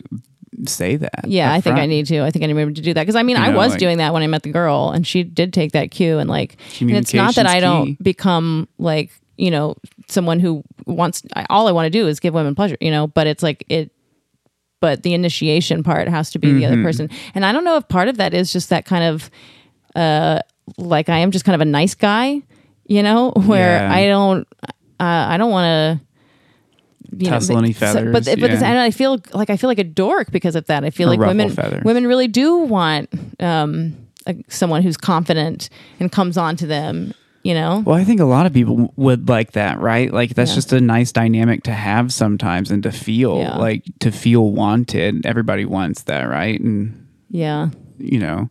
[0.65, 1.25] say that?
[1.27, 2.19] Yeah, I think I need to.
[2.23, 3.79] I think I need to do that because I mean, You I know, was like-
[3.79, 6.17] doing that when I met the girl, and she did take that cue.
[6.19, 7.97] And like, and it's not that I don't key.
[8.01, 9.75] become like you know
[10.09, 11.23] someone who wants.
[11.37, 13.07] I, all I want to do is give women pleasure, you know.
[13.07, 13.91] But it's like it.
[14.79, 16.73] But the initiation part has to be the Mm-hmm.
[16.73, 19.29] other person, and I don't know if part of that is just that kind of,
[19.95, 20.39] uh,
[20.77, 22.41] like I am just kind of a nice guy,
[22.85, 23.91] you know, where Yeah.
[23.93, 24.47] I don't,
[24.99, 25.65] uh, I don't want
[25.99, 26.07] to
[27.17, 29.79] you Tussle any so- feathers, but but this, and I feel like I feel like
[29.79, 30.83] a dork because of that.
[30.83, 31.83] I feel like women feathers.
[31.83, 33.09] women really do want
[33.39, 33.95] um,
[34.27, 37.13] a, someone who's confident and comes on to them.
[37.47, 40.11] You know, Well, I think a lot of people would like that, right?
[40.11, 40.55] Like that's Yeah.
[40.55, 43.55] just a nice dynamic to have sometimes and to feel Yeah.
[43.55, 45.25] like to feel wanted.
[45.25, 46.59] Everybody wants that, right?
[46.59, 48.49] And yeah, you know,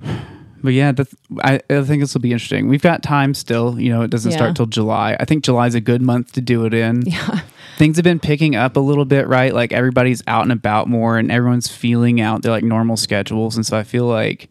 [0.62, 2.68] but yeah, that's, I, I think this will be interesting.
[2.68, 3.78] We've got time still.
[3.78, 4.36] You know, it doesn't Yeah.
[4.38, 5.16] start till July.
[5.20, 7.02] I think July's a good month to do it in.
[7.06, 7.40] yeah,
[7.76, 9.54] Things have been picking up a little bit, right?
[9.54, 13.64] Like everybody's out and about more, and everyone's feeling out their like normal schedules, and
[13.66, 14.48] so I feel like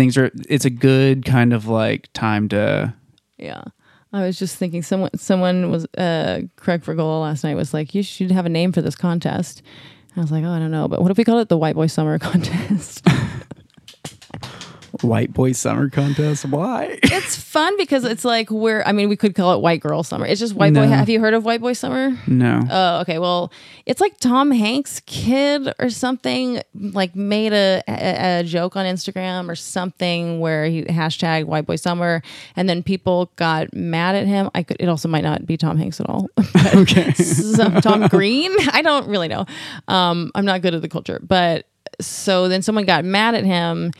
[0.00, 0.30] things are.
[0.48, 2.94] It's a good kind of like time to.
[3.38, 3.62] yeah.
[4.12, 8.02] I was just thinking someone someone was uh, Craig Fergola last night was like, you
[8.02, 9.62] should have a name for this contest.
[10.16, 11.76] I was like, oh, I don't know, but what if we call it the White
[11.76, 13.06] Boy Summer Contest?
[15.02, 16.44] White boy summer contest.
[16.44, 16.98] Why?
[17.02, 18.82] it's fun because it's like we're.
[18.84, 20.26] I mean, we could call it White Girl Summer.
[20.26, 20.86] It's just White Boy.
[20.86, 22.16] Have you heard of White Boy Summer?
[22.26, 22.60] No.
[22.70, 23.18] Oh, okay.
[23.18, 23.52] Well,
[23.86, 29.48] it's like Tom Hanks' kid or something like made a, a, a joke on Instagram
[29.48, 32.22] or something where he hashtag White Boy Summer,
[32.56, 34.50] and then people got mad at him.
[34.54, 34.76] I could.
[34.80, 36.28] It also might not be Tom Hanks at all.
[36.52, 37.12] But okay.
[37.14, 38.50] some, Tom Green.
[38.72, 39.46] I don't really know.
[39.88, 41.66] Um, I'm not good at the culture, but
[42.00, 43.92] so then someone got mad at him.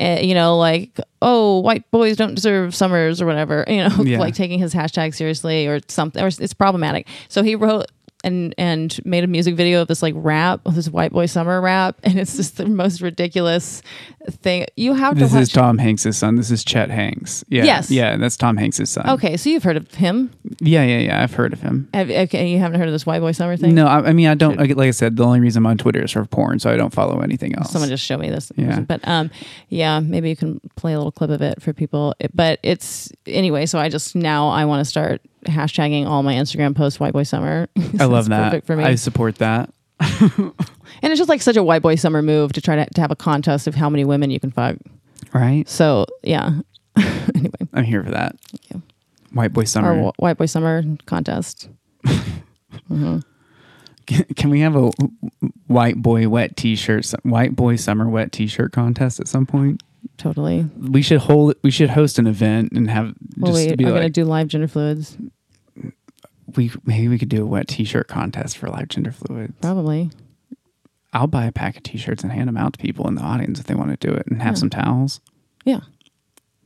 [0.00, 4.18] Uh, you know, like, oh, white boys don't deserve summers or whatever, you know, Yeah.
[4.18, 7.06] like taking his hashtag seriously or something, or it's problematic.
[7.28, 7.86] So he wrote
[8.22, 11.60] and and made a music video of this like rap, of this white boy summer
[11.60, 13.82] rap, and it's just the most ridiculous
[14.30, 14.66] thing.
[14.76, 15.42] You have This to watch.
[15.44, 16.36] is Tom Hanks' son.
[16.36, 17.44] This is Chet Hanks.
[17.48, 17.64] Yeah.
[17.64, 17.90] Yes.
[17.90, 19.08] Yeah, that's Tom Hanks' son.
[19.08, 20.30] okay, so you've heard of him?
[20.60, 21.22] Yeah, yeah, yeah.
[21.22, 21.88] I've heard of him.
[21.94, 23.74] Have, okay, you haven't heard of this white boy summer thing?
[23.74, 24.58] No, I, I mean I don't.
[24.58, 26.76] Like, like I said, the only reason I'm on Twitter is for porn, so I
[26.76, 27.70] don't follow anything else.
[27.70, 28.52] Someone just showed me this.
[28.56, 28.80] Yeah.
[28.80, 29.30] But um,
[29.68, 32.14] yeah, maybe you can play a little clip of it for people.
[32.20, 33.66] It- but it's anyway.
[33.66, 37.22] So I just now I want to start hashtagging all my Instagram posts "White Boy
[37.22, 38.44] Summer." I love that.
[38.50, 38.84] Perfect for me.
[38.84, 39.72] I support that.
[40.00, 40.52] and
[41.02, 43.16] it's just like such a white boy summer move to try to, to have a
[43.16, 44.76] contest of how many women you can fuck.
[45.34, 45.68] Right.
[45.68, 46.60] So yeah.
[47.34, 48.36] anyway, I'm here for that.
[48.70, 48.82] you.
[49.32, 49.88] White boy summer.
[49.88, 51.68] our wh- white boy summer contest.
[52.04, 53.18] Mm-hmm.
[54.06, 54.90] Can, can we have a
[55.68, 59.82] white boy wet t-shirt, white boy summer wet t-shirt contest at some point?
[60.16, 60.66] Totally.
[60.78, 61.54] We should hold.
[61.62, 64.68] We should host an event and have Well, just are be gonna do live gender
[64.68, 65.16] fluids.
[66.56, 69.54] we maybe we could do a wet t-shirt contest for live gender fluids.
[69.60, 70.10] Probably.
[71.12, 73.58] I'll buy a pack of t-shirts and hand them out to people in the audience
[73.60, 74.58] if they want to do it and have Yeah.
[74.58, 75.20] some towels.
[75.64, 75.80] Yeah.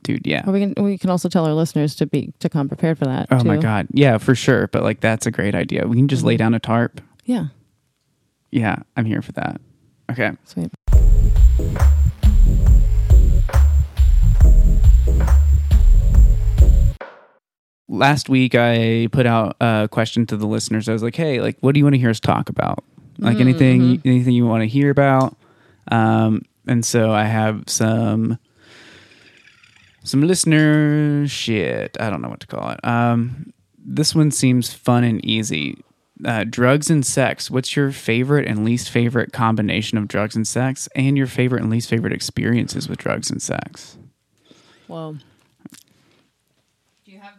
[0.03, 0.43] Dude, yeah.
[0.47, 3.05] Or we can we can also tell our listeners to be to come prepared for
[3.05, 3.27] that.
[3.31, 3.87] Oh my god.
[3.91, 5.87] Yeah, for sure, but like that's a great idea.
[5.87, 6.27] We can just Mm-hmm.
[6.27, 7.01] lay down a tarp.
[7.23, 7.47] Yeah.
[8.51, 9.59] Yeah, I'm here for that.
[10.11, 10.31] Okay.
[10.45, 10.71] Sweet.
[17.87, 20.89] Last week I put out a question to the listeners.
[20.89, 22.83] I was like, "Hey, like, what do you want to hear us talk about?
[23.17, 25.37] Like anything, anything you want to hear about?"
[25.91, 28.39] Um, and so I have some
[30.03, 31.97] some listener shit.
[31.99, 32.79] I don't know what to call it.
[32.83, 35.77] Um, this one seems fun and easy.
[36.23, 37.51] Uh, drugs and sex.
[37.51, 41.69] What's your favorite and least favorite combination of drugs and sex, and your favorite and
[41.69, 43.97] least favorite experiences with drugs and sex?
[44.87, 45.17] Whoa.
[47.03, 47.33] Do you have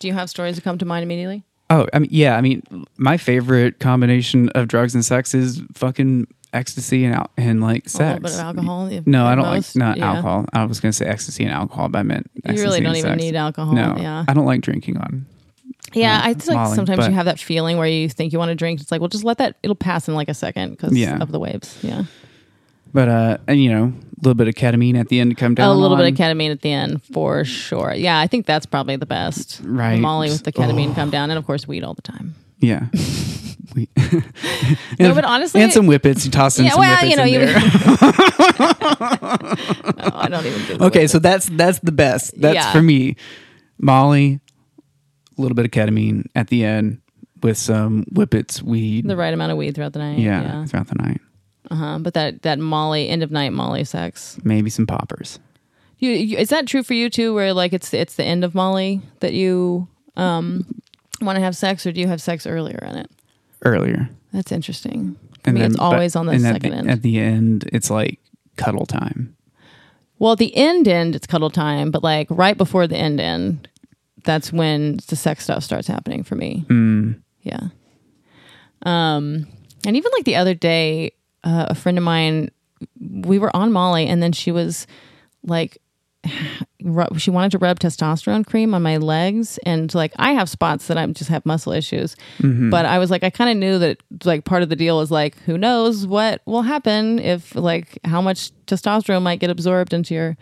[0.00, 1.44] Do you have stories that come to mind immediately?
[1.68, 2.36] Oh, I mean, yeah.
[2.36, 2.62] I mean,
[2.96, 7.86] my favorite combination of drugs and sex is fucking ecstasy and al- and like A
[7.86, 8.20] little sex.
[8.22, 8.90] bit of alcohol.
[9.06, 9.76] No, I don't most?
[9.76, 10.08] like not Yeah.
[10.10, 10.46] alcohol.
[10.52, 13.22] I was gonna say ecstasy and alcohol, but I meant You really don't even sex.
[13.22, 13.72] need alcohol.
[13.72, 14.24] No, Yeah.
[14.26, 15.26] I don't like drinking on.
[15.92, 18.48] Yeah, uh, I feel like sometimes you have that feeling where you think you want
[18.50, 18.80] to drink.
[18.80, 19.56] It's like, well, just let that.
[19.62, 21.18] It'll pass in like a second because Yeah.
[21.20, 21.78] of the waves.
[21.82, 22.04] Yeah,
[22.92, 25.54] But uh, and you know, a little bit of ketamine at the end to come
[25.54, 25.68] down.
[25.68, 26.02] a little on.
[26.02, 27.94] bit of ketamine at the end for sure.
[27.94, 29.60] Yeah, I think that's probably the best.
[29.64, 29.98] Right.
[30.00, 30.94] Molly with the ketamine Oh.
[30.94, 32.34] come down, and of course weed all the time.
[32.58, 32.86] Yeah.
[33.74, 33.88] we,
[34.98, 36.24] No, but honestly, and some whippets.
[36.24, 37.38] You toss in yeah, some well, whippets you know, in you.
[37.46, 37.60] there.
[40.00, 40.78] No, I don't even.
[40.78, 42.38] Do okay, so that's that's the best.
[42.40, 42.72] That's Yeah.
[42.72, 43.16] for me.
[43.78, 44.40] Molly,
[45.38, 47.00] a little bit of ketamine at the end
[47.42, 49.06] with some whippets, weed.
[49.08, 50.18] the right amount of weed throughout the night.
[50.18, 50.64] yeah, yeah.
[50.66, 51.20] throughout the night.
[51.70, 51.98] Uh-huh.
[52.00, 54.38] But that that Molly end of night Molly sex.
[54.42, 55.38] Maybe some poppers.
[55.98, 57.34] You, you is that true for you too?
[57.34, 60.66] Where like it's it's the end of Molly that you um
[61.20, 63.10] want to have sex, or do you have sex earlier in it?
[63.62, 64.08] earlier.
[64.32, 65.16] That's interesting.
[65.44, 66.90] For me, it's but- always on the second at the, end.
[66.90, 68.18] At the end, it's like
[68.56, 69.36] cuddle time.
[70.18, 73.68] well, the end end it's cuddle time, but like right before the end end,
[74.24, 76.64] that's when the sex stuff starts happening for me.
[76.68, 77.20] Mm.
[77.42, 77.68] Yeah.
[78.82, 79.46] Um,
[79.84, 81.12] and even like the other day,
[81.44, 82.50] uh, a friend of mine,
[83.00, 84.86] we were on Molly, and then she was
[85.44, 85.78] like,
[87.16, 90.96] she wanted to rub testosterone cream on my legs, and like I have spots that
[90.98, 92.16] I just have muscle issues,
[92.70, 95.10] but I was like, I kind of knew that like part of the deal was
[95.10, 100.14] like, who knows what will happen if like how much testosterone might get absorbed into
[100.14, 100.36] your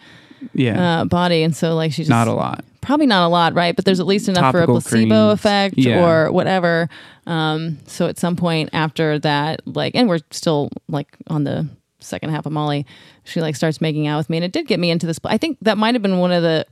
[0.53, 2.65] Yeah, uh, body, and so like she just not a lot.
[2.81, 3.75] Probably not a lot, right?
[3.75, 5.41] But there's at least enough for a placebo creams.
[5.41, 6.05] effect Yeah.
[6.05, 6.89] or whatever.
[7.27, 11.69] Um, so at some point after that, like, and we're still like on the
[12.01, 12.87] second half of Molly,
[13.25, 15.19] she like starts making out with me, and it did get me into this.
[15.25, 16.65] I think that might have been one of the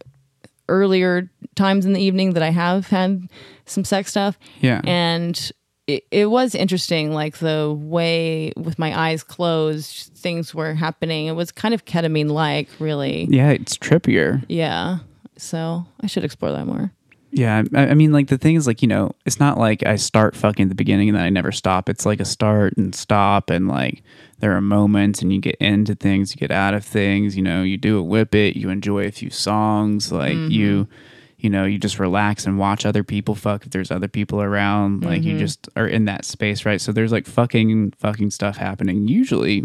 [0.68, 3.28] earlier times in the evening that I have had
[3.66, 5.50] some sex stuff, Yeah, and.
[5.88, 11.26] It, it was interesting, like the way with my eyes closed, things were happening.
[11.26, 13.28] It was kind of ketamine like, really.
[13.30, 14.44] yeah, it's trippier.
[14.48, 14.98] Yeah.
[15.36, 16.92] So I should explore that more.
[17.30, 19.96] Yeah, I, I mean, like the thing is, like you know, it's not like I
[19.96, 21.88] start fucking at the beginning and then I never stop.
[21.88, 24.02] It's like a start and stop, and like
[24.38, 27.36] there are moments, and you get into things, you get out of things.
[27.36, 30.92] You know, you do a whippet, you enjoy a few songs, like you, mm-hmm.
[31.38, 35.04] you know, you just relax and watch other people fuck if there's other people around.
[35.04, 35.40] Like you mm-hmm.
[35.40, 36.80] just are in that space, right?
[36.80, 39.64] So there's like fucking fucking stuff happening usually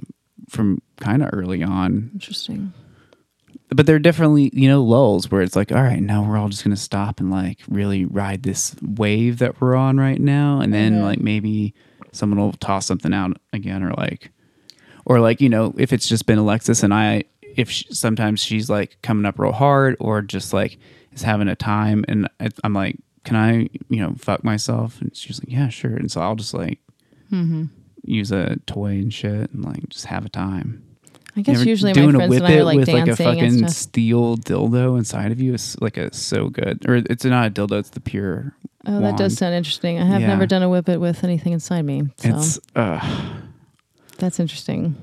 [0.49, 2.73] from kind of early on Interesting.
[3.75, 6.49] But there are definitely you know lulls where it's like all right now we're all
[6.49, 10.73] just gonna stop and like really ride this wave that we're on right now and
[10.73, 11.03] then Mhm.
[11.03, 11.73] like maybe
[12.12, 14.31] someone will toss something out again or like
[15.05, 17.23] or like you know if it's just been alexis and i
[17.55, 20.77] if she, sometimes she's like coming up real hard or just like
[21.13, 25.15] is having a time and I, i'm like can i you know fuck myself and
[25.15, 26.79] she's like yeah sure and so i'll just like
[27.31, 27.65] Mm-hmm.
[28.03, 30.84] use a toy and shit and like just have a time
[31.37, 33.03] I guess usually doing my a friends whip and I are it like with like
[33.03, 33.69] a dancing fucking and stuff.
[33.71, 37.79] steel dildo inside of you is like a so good or it's not a dildo
[37.79, 38.53] it's the pure
[38.85, 39.99] Oh, that does sound interesting.
[39.99, 40.27] I have Yeah.
[40.27, 42.01] never done a whippet with anything inside me.
[42.17, 42.99] So it's uh
[44.17, 44.95] that's interesting.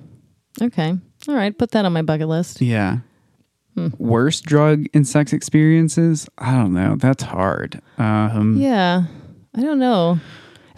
[0.60, 0.94] Okay.
[1.28, 1.56] All right.
[1.56, 2.60] Put that on my bucket list.
[2.60, 2.98] yeah
[3.74, 3.88] Hmm.
[3.98, 9.04] worst drug and sex experiences i don't know that's hard um Yeah.
[9.56, 10.18] I don't know.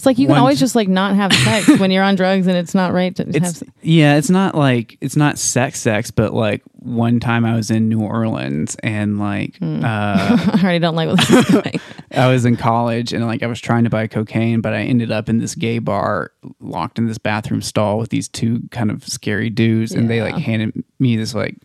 [0.00, 2.56] It's like you can always just like not have sex when you're on drugs and
[2.56, 3.70] it's not right to have it's sex.
[3.82, 7.90] yeah it's not like it's not sex sex but like one time i was in
[7.90, 9.84] new orleans and like Hmm.
[9.84, 11.80] uh I already don't like what this is going.
[12.12, 15.12] I was in college and like I was trying to buy cocaine, but I ended
[15.12, 19.06] up in this gay bar, locked in this bathroom stall with these two kind of
[19.06, 21.56] scary dudes, and they like handed me this like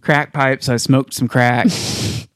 [0.00, 0.62] crack pipe.
[0.64, 1.68] So I smoked some crack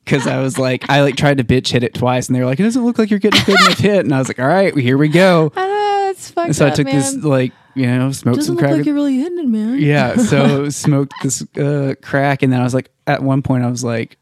[0.09, 2.47] because I was like, I like tried to bitch hit it twice, and they were
[2.47, 4.39] like, it doesn't look like you're getting a good enough hit, and I was like,
[4.39, 5.51] all right, well, here we go.
[5.55, 5.69] That
[6.09, 8.87] That's fucked so I took this like you know smoked It Doesn't some look like
[8.87, 9.79] you're really hitting it, man.
[9.79, 13.71] yeah, so smoked this uh, crack, and then I was like, at one point, I
[13.71, 14.17] was like,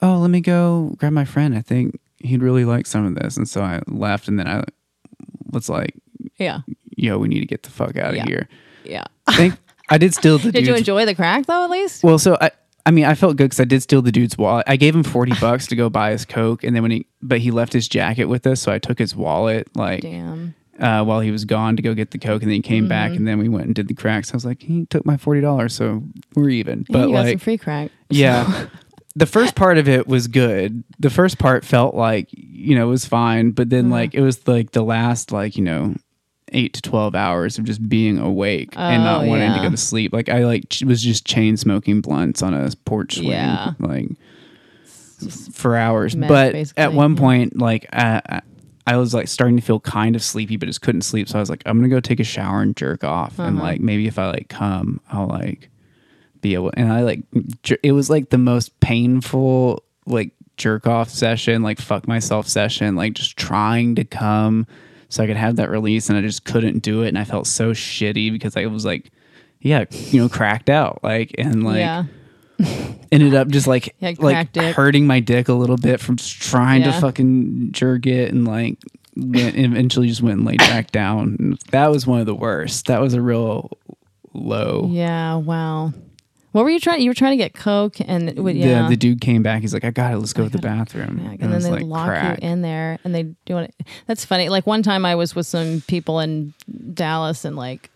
[0.00, 1.56] "Oh, let me go grab my friend.
[1.56, 4.62] I think he'd really like some of this." And so I left, and then I
[5.50, 5.94] was like,
[6.38, 6.60] Yeah.
[6.96, 8.26] "Yo, we need to get the fuck out of Yeah.
[8.26, 8.48] here."
[8.84, 9.04] Yeah.
[9.26, 9.54] I think
[9.88, 10.52] I did steal the.
[10.52, 11.64] Did you enjoy the crack though?
[11.64, 12.04] At least.
[12.04, 12.52] Well, so I.
[12.86, 14.64] I mean, I felt good because I did steal the dude's wallet.
[14.68, 17.38] I gave him forty bucks to go buy his coke, and then when he, but
[17.38, 20.54] he left his jacket with us, so I took his wallet like Damn.
[20.78, 23.10] uh, while he was gone to go get the coke, and then he came back,
[23.10, 23.16] Mm-hmm.
[23.18, 24.32] and then we went and did the cracks.
[24.32, 26.02] I was like, he took my forty dollars, so
[26.34, 26.86] we're even.
[26.88, 27.90] Yeah, But you got some like, free crack.
[28.08, 28.66] yeah,
[29.14, 30.82] the first part of it was good.
[30.98, 33.92] The first part felt like you know it was fine, but then Mm-hmm.
[33.92, 35.94] like it was like the last like you know
[36.52, 39.76] eight to twelve hours of just being awake and not Oh, wanting to go to
[39.76, 40.12] sleep.
[40.12, 43.72] Like I like was just chain smoking blunts on a porch swing, Yeah.
[43.78, 44.08] like
[45.52, 46.16] for hours.
[46.16, 47.20] meth, but at one yeah.
[47.20, 48.42] point, like I,
[48.86, 51.28] I- was like starting to feel kind of sleepy, but just couldn't sleep.
[51.28, 53.66] So I was like, I'm gonna go take a shower and jerk off, and Uh-huh.
[53.66, 55.68] like maybe if I like come, I'll like
[56.40, 56.72] be able.
[56.76, 57.22] And I like
[57.62, 62.96] jer- it was like the most painful like jerk off session, like fuck myself session,
[62.96, 64.66] like just trying to come
[65.10, 67.46] so I could have that release, and I just couldn't do it, and I felt
[67.46, 69.10] so shitty because I was like,
[69.60, 72.04] yeah, you know, cracked out, like and like yeah.
[73.12, 74.74] ended up just like Yeah, like dick.
[74.74, 78.78] hurting my dick a little bit from trying to fucking jerk it and like
[79.16, 81.36] went, eventually just went and laid back down.
[81.38, 82.86] And that was one of the worst.
[82.86, 83.70] That was a real
[84.32, 84.88] low.
[84.90, 85.36] Yeah.
[85.36, 85.92] Wow.
[86.52, 87.00] What were you trying?
[87.02, 88.82] You were trying to get coke, and would- yeah.
[88.84, 89.60] The, the dude came back.
[89.62, 90.18] He's like, I got it.
[90.18, 91.20] Let's go oh to the bathroom.
[91.20, 92.42] Oh yeah, And and then they like, lock crack.
[92.42, 93.74] you in there, and they do it.
[94.06, 94.48] That's funny.
[94.48, 96.52] Like one time, I was with some people in
[96.94, 97.90] Dallas, and like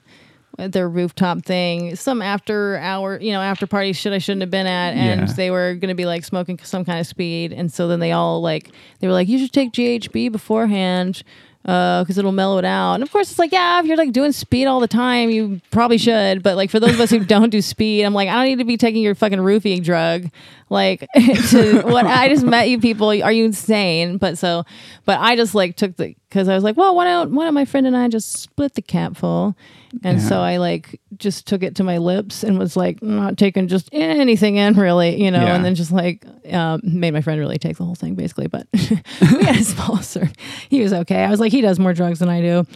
[0.57, 4.69] their rooftop thing, some after hour, you know, after party shit I shouldn't have been
[4.69, 5.35] at, and Yeah.
[5.35, 8.13] they were going to be like smoking some kind of speed, and so then they
[8.13, 11.25] all like they were like, you should take GHB beforehand.
[11.65, 14.13] Uh, because it'll mellow it out, and of course it's like, yeah, if you're like
[14.13, 16.43] doing speed all the time, you probably should.
[16.43, 18.59] But like for those of us who don't do speed, I'm like, I don't need
[18.59, 20.31] to be taking your fucking roofing drug.
[20.75, 23.09] Like, to, what I just met you people.
[23.09, 24.19] Are you insane?
[24.19, 24.65] But so,
[25.07, 27.55] but I just like took the because I was like, well, why don't why don't
[27.55, 29.55] my friend and I just split the capful?
[30.03, 33.69] And so I like just took it to my lips and was like not taking
[33.69, 35.55] just anything in really, you know, Yeah.
[35.55, 38.49] and then just like um, made my friend really take the whole thing basically.
[38.49, 40.29] But we had a small sir.
[40.69, 41.23] He was okay.
[41.23, 42.67] I was like, he does more drugs than I do.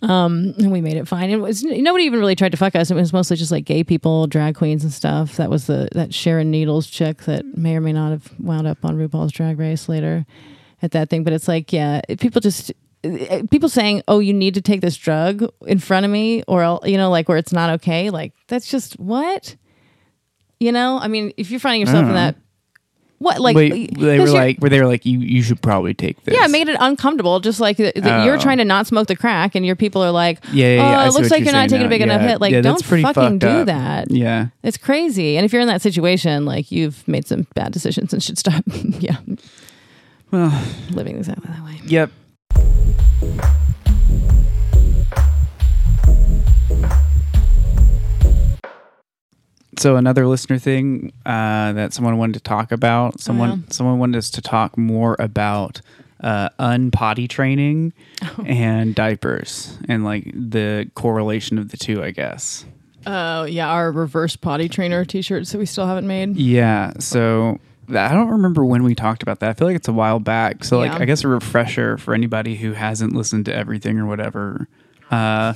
[0.00, 1.28] Um, and we made it fine.
[1.30, 2.90] It was nobody even really tried to fuck us.
[2.90, 5.36] It was mostly just like gay people, drag queens and stuff.
[5.36, 8.84] That was the that Sharon Needles chick that may or may not have wound up
[8.84, 10.24] on RuPaul's Drag Race later
[10.82, 11.24] at that thing.
[11.24, 14.96] But it's like, yeah, people just eh, people saying, "Oh, you need to take this
[14.96, 18.10] drug in front of me," or I'll- you know, like where it's not okay.
[18.10, 19.56] Like that's just what,
[20.60, 21.00] you know.
[21.00, 22.36] I mean, if you're finding yourself in that,
[23.18, 26.22] what like Wait, they were like, where they were like, you you should probably take
[26.24, 26.34] this.
[26.36, 27.40] yeah, it made it uncomfortable.
[27.40, 28.40] Just like that you're Oh.
[28.40, 31.06] trying to not smoke the crack, and your people are like, Yeah, yeah, yeah, oh,
[31.08, 31.88] it looks like you're you're not taking a now.
[31.90, 32.40] big enough hit.
[32.40, 33.66] Like, Yeah, don't fucking do up.
[33.66, 34.10] that.
[34.10, 34.46] Yeah.
[34.62, 35.36] It's crazy.
[35.36, 38.62] And if you're in that situation, like you've made some bad decisions and should stop.
[39.00, 39.16] yeah,
[40.30, 40.52] Well,
[40.90, 41.80] living exactly that way.
[41.86, 42.10] yep.
[49.78, 53.20] So another listener thing uh, that someone wanted to talk about.
[53.20, 53.72] Someone yeah.
[53.72, 55.80] someone wanted us to talk more about
[56.20, 58.42] uh, unpotty training Oh.
[58.44, 62.02] and diapers and like the correlation of the two.
[62.02, 62.64] I guess.
[63.06, 66.36] Oh yeah, our reverse potty trainer T-shirts that we still haven't made.
[66.36, 66.92] Yeah.
[66.98, 69.50] So I don't remember when we talked about that.
[69.50, 70.64] I feel like it's a while back.
[70.64, 70.98] So like Yeah.
[70.98, 74.68] I guess a refresher for anybody who hasn't listened to everything or whatever.
[75.10, 75.54] Uh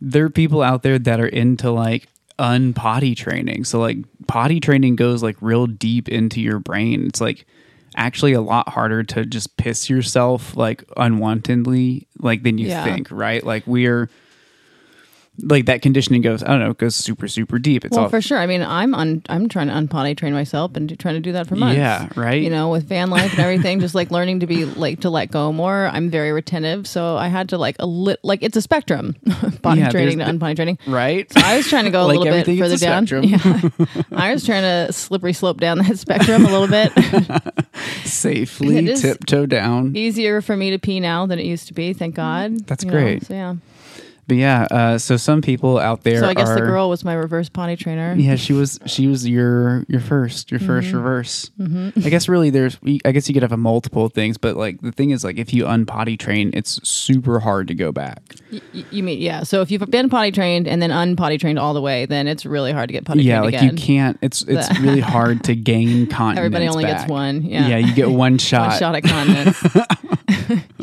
[0.00, 2.06] there are people out there that are into like
[2.38, 3.64] unpotty training.
[3.64, 7.06] So like potty training goes like real deep into your brain.
[7.06, 7.46] It's like
[7.96, 12.84] actually a lot harder to just piss yourself like unwantedly like than you Yeah.
[12.84, 13.42] think, right?
[13.42, 14.08] Like we're
[15.42, 17.84] like that conditioning goes, I don't know, it goes super, super deep.
[17.84, 18.38] It's Well, all for sure.
[18.38, 21.46] I mean, I'm un- I'm trying to unpotty train myself and trying to do that
[21.46, 21.76] for months.
[21.76, 22.42] Yeah, right?
[22.42, 25.30] You know, with van life and everything, just like learning to be like to let
[25.30, 25.86] go more.
[25.92, 29.14] I'm very retentive, so I had to like a lit like it's a spectrum,
[29.62, 30.78] potty Yeah, training to there's unpotty training.
[30.86, 31.32] right?
[31.32, 33.06] So I was trying to go a Like little bit further down.
[33.06, 33.24] spectrum.
[33.28, 34.04] Yeah.
[34.12, 36.92] I was trying to slippery slope down that spectrum a little bit.
[38.04, 39.96] Safely tiptoe down.
[39.96, 41.92] Easier for me to pee now than it used to be.
[41.92, 42.66] Thank God.
[42.66, 43.26] That's You know, great.
[43.26, 43.54] so yeah.
[44.28, 46.54] But yeah, uh, so some people out there So I guess are.
[46.54, 48.14] the girl was my reverse potty trainer.
[48.16, 48.78] Yeah, she was.
[48.86, 50.96] She was your your first, your 1st Mm-hmm.
[50.96, 51.50] reverse.
[52.06, 52.76] I guess really, there's.
[53.04, 55.52] I guess you could have a multiple things, but like the thing is, like if
[55.54, 58.20] you unpotty train, it's super hard to go back.
[58.52, 58.60] Y-
[58.90, 59.42] you mean yeah?
[59.44, 62.44] So if you've been potty trained and then unpotty trained all the way, then it's
[62.44, 63.76] really hard to get potty yeah, trained like again.
[63.76, 64.18] you can't.
[64.20, 66.38] It's it's really hard to gain continence.
[66.38, 66.98] Everybody only back.
[66.98, 67.42] gets one.
[67.44, 67.66] Yeah.
[67.68, 68.68] Yeah, you get one shot.
[68.72, 69.64] One shot at continence.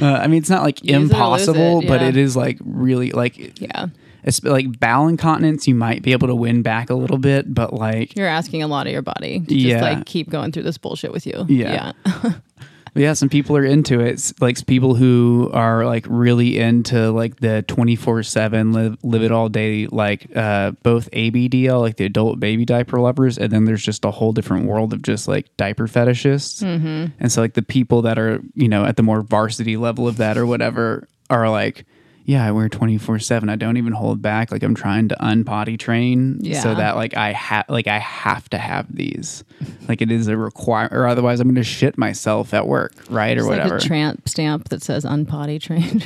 [0.00, 2.08] Uh, I mean, it's not like Use it or impossible, it, but yeah.
[2.08, 3.86] it is like really like yeah.
[4.24, 5.68] it's like bowel incontinence.
[5.68, 8.66] You might be able to win back a little bit, but like You're asking a
[8.66, 9.74] lot of your body to Yeah.
[9.78, 11.44] just like keep going through this bullshit with you.
[11.48, 11.92] Yeah.
[12.06, 12.32] Yeah.
[13.02, 14.12] yeah, some people are into it.
[14.12, 19.22] It's like people who are like really into like the twenty four seven live live
[19.22, 23.64] it all day, like uh, both ABDL, like the adult baby diaper lovers, and then
[23.64, 26.62] there's just a whole different world of just like diaper fetishists.
[26.62, 27.06] Mm-hmm.
[27.18, 30.18] And so like the people that are you know at the more varsity level of
[30.18, 31.86] that or whatever are like.
[32.26, 33.50] Yeah, I wear twenty four seven.
[33.50, 34.50] I don't even hold back.
[34.50, 38.58] Like I'm trying to unpotty train so that like I have like I have to
[38.58, 39.44] have these.
[39.88, 43.36] Like it is a require, or otherwise I'm going to shit myself at work, right,
[43.36, 43.74] or whatever.
[43.74, 46.02] like a tramp stamp that says unpotty trained.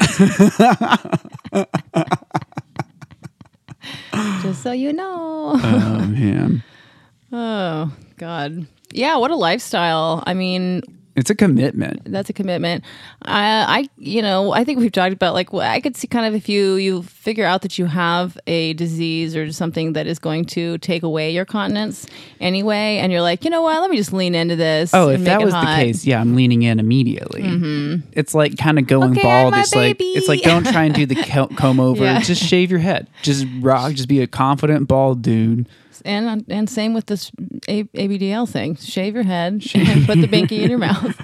[4.43, 5.53] Just so you know.
[5.63, 6.63] oh man,
[7.33, 8.67] Oh, God.
[8.91, 10.23] Yeah, what a lifestyle.
[10.27, 10.83] I mean,
[11.19, 12.01] it's a commitment.
[12.05, 12.85] that's a commitment.
[13.23, 16.27] I, I, you know, I think we've talked about like well, I could see kind
[16.27, 20.19] of if you you figure out that you have a disease or something that is
[20.19, 22.07] going to take away your continence
[22.41, 24.93] anyway, and you're like, you know what, let me just lean into this.
[24.95, 27.43] Oh, if that was the case, yeah, I'm leaning in immediately.
[27.43, 28.09] Mm-hmm.
[28.13, 29.55] It's like kind of going Okay, bald.
[29.55, 32.05] It's like it's like don't try and do the co- comb over.
[32.05, 32.21] Yeah.
[32.21, 33.09] Just shave your head.
[33.23, 33.93] Just rock.
[33.93, 35.69] Just be a confident bald dude.
[36.05, 37.31] And and same with this
[37.69, 38.77] a- ABDL thing.
[38.77, 41.21] Shave your head and put the binky in your mouth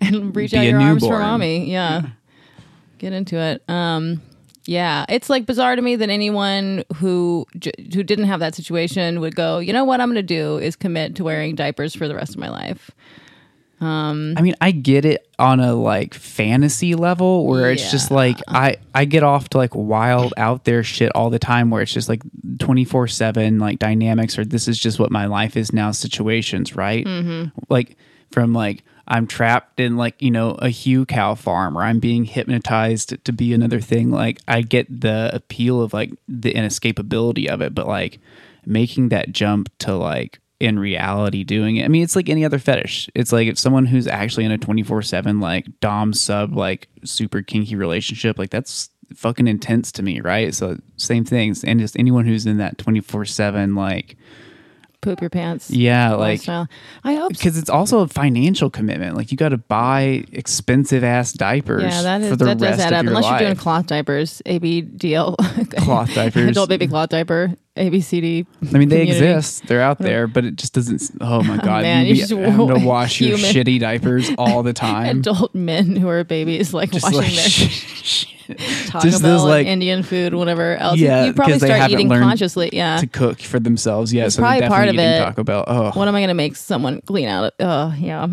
[0.00, 1.70] and reach Be out your arms for mommy.
[1.70, 2.02] Yeah.
[2.98, 3.62] Get into it.
[3.68, 4.22] Um
[4.64, 7.46] yeah, it's like bizarre to me that anyone who
[7.92, 10.76] who didn't have that situation would go, "You know what I'm going to do is
[10.76, 12.92] commit to wearing diapers for the rest of my life."
[13.82, 18.38] Um, I mean, I get it on a like fantasy level where it's just like
[18.46, 21.92] I I get off to like wild out there shit all the time where it's
[21.92, 22.22] just like
[22.58, 27.04] 24/7 like dynamics or this is just what my life is now situations, right?
[27.04, 27.48] Mm-hmm.
[27.68, 27.96] Like
[28.30, 33.24] from like I'm trapped in like, you know, a hucow farm or I'm being hypnotized
[33.24, 34.12] to be another thing.
[34.12, 38.20] Like I get the appeal of like the inescapability of it, but like
[38.64, 41.84] making that jump to like in reality doing it.
[41.84, 43.10] I mean, it's like any other fetish.
[43.14, 47.74] It's like if someone who's actually in a 24/7 like dom sub like super kinky
[47.74, 50.54] relationship, like that's fucking intense to me, right?
[50.54, 51.64] So same things.
[51.64, 54.16] And just anyone who's in that 24/7 like
[55.00, 55.68] Poop your pants.
[55.68, 56.68] yeah, like lifestyle.
[57.02, 57.38] I hope so.
[57.40, 59.16] because it's also a financial commitment.
[59.16, 62.92] Like you got to buy expensive ass diapers Yeah, that for the that does add
[62.92, 63.06] of up.
[63.08, 63.40] Unless life.
[63.40, 65.36] you're doing cloth diapers, ABDL,
[65.84, 66.50] Cloth diapers.
[66.50, 68.46] adult baby cloth diaper, ABCD.
[68.74, 69.10] I mean, they community.
[69.10, 69.66] exist.
[69.66, 70.04] They're out oh.
[70.04, 71.10] there, but it just doesn't.
[71.20, 74.62] Oh my oh, god, man, you you just having to wash your shitty diapers all
[74.62, 75.20] the time.
[75.20, 78.31] Adult men who are babies, like just washing like their
[78.86, 80.98] Taco just Bell those, like- Indian food, whatever else.
[80.98, 82.70] Yeah, you probably 'cause they start haven't eating learned consciously.
[82.72, 82.96] Yeah.
[82.98, 84.12] to cook for themselves.
[84.12, 85.24] Yeah, It's so they're probably part definitely of eating it.
[85.26, 85.64] Taco Bell.
[85.66, 87.52] Oh, what am I going to make someone clean out?
[87.60, 88.26] Oh, yeah.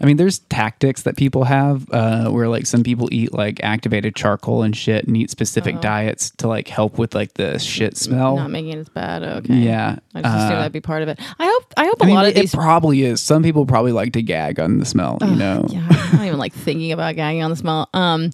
[0.00, 4.14] I mean, there's tactics that people have uh, where like some people eat like activated
[4.16, 8.36] charcoal and shit and eat specific diets to like help with like the shit smell.
[8.36, 9.22] Not making it as bad.
[9.22, 9.54] Okay.
[9.54, 11.20] Yeah, I just assumed uh, that'd be part of it.
[11.38, 11.74] I hope.
[11.76, 12.52] I hope a I mean, lot it, of these.
[12.52, 13.20] it probably is.
[13.20, 15.18] Some people probably like to gag on the smell.
[15.20, 17.88] You know, yeah, I'm not even like thinking about gagging on the smell.
[17.94, 18.30] Um,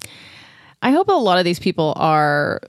[0.82, 2.60] I hope a lot of these people are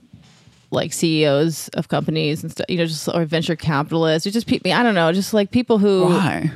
[0.70, 2.66] like CEOs of companies and stuff.
[2.68, 4.26] You know, just or venture capitalists.
[4.26, 4.72] Or just people.
[4.72, 5.12] I don't know.
[5.12, 6.04] Just like people who.
[6.06, 6.50] why?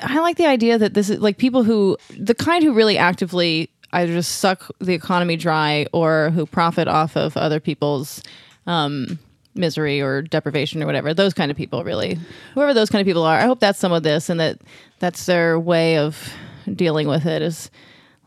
[0.00, 3.68] I like the idea that this is like people who the kind who really actively
[3.92, 8.22] either just suck the economy dry or who profit off of other people's
[8.66, 9.18] um,
[9.54, 11.14] misery or deprivation or whatever.
[11.14, 12.18] Those kind of people, really,
[12.54, 13.38] whoever those kind of people are.
[13.38, 14.60] I hope that's some of this and that
[14.98, 16.32] that's their way of
[16.72, 17.70] dealing with it is